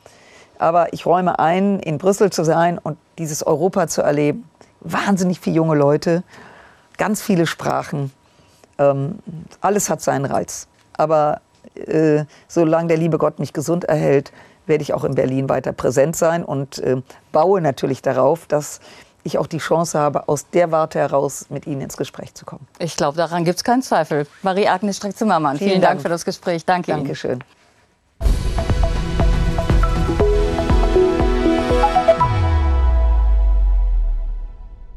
aber 0.63 0.93
ich 0.93 1.05
räume 1.05 1.39
ein, 1.39 1.79
in 1.79 1.97
Brüssel 1.97 2.31
zu 2.31 2.45
sein 2.45 2.77
und 2.77 2.97
dieses 3.17 3.45
Europa 3.45 3.87
zu 3.87 4.01
erleben. 4.01 4.49
Wahnsinnig 4.79 5.41
viele 5.41 5.57
junge 5.57 5.75
Leute, 5.75 6.23
ganz 6.97 7.21
viele 7.21 7.45
Sprachen, 7.45 8.11
ähm, 8.77 9.19
alles 9.59 9.89
hat 9.89 10.01
seinen 10.01 10.25
Reiz. 10.25 10.67
Aber 10.93 11.41
äh, 11.75 12.23
solange 12.47 12.87
der 12.87 12.97
liebe 12.97 13.17
Gott 13.17 13.39
mich 13.39 13.51
gesund 13.51 13.83
erhält, 13.83 14.31
werde 14.65 14.83
ich 14.83 14.93
auch 14.93 15.03
in 15.03 15.15
Berlin 15.15 15.49
weiter 15.49 15.73
präsent 15.73 16.15
sein 16.15 16.45
und 16.45 16.79
äh, 16.79 17.01
baue 17.33 17.59
natürlich 17.59 18.01
darauf, 18.01 18.45
dass 18.47 18.79
ich 19.25 19.37
auch 19.37 19.47
die 19.47 19.57
Chance 19.57 19.99
habe, 19.99 20.29
aus 20.29 20.49
der 20.49 20.71
Warte 20.71 20.99
heraus 20.99 21.47
mit 21.49 21.67
Ihnen 21.67 21.81
ins 21.81 21.97
Gespräch 21.97 22.33
zu 22.35 22.45
kommen. 22.45 22.67
Ich 22.79 22.95
glaube, 22.95 23.17
daran 23.17 23.43
gibt 23.43 23.57
es 23.57 23.63
keinen 23.65 23.81
Zweifel. 23.81 24.27
Marie-Agnes 24.43 24.97
Streck-Zimmermann, 24.97 25.57
vielen, 25.57 25.71
vielen 25.71 25.81
Dank. 25.81 25.93
Dank. 25.95 26.01
für 26.03 26.09
das 26.09 26.23
Gespräch. 26.23 26.65
Danke 26.65 26.91
Dankeschön. 26.91 27.31
Ihnen. 27.39 27.43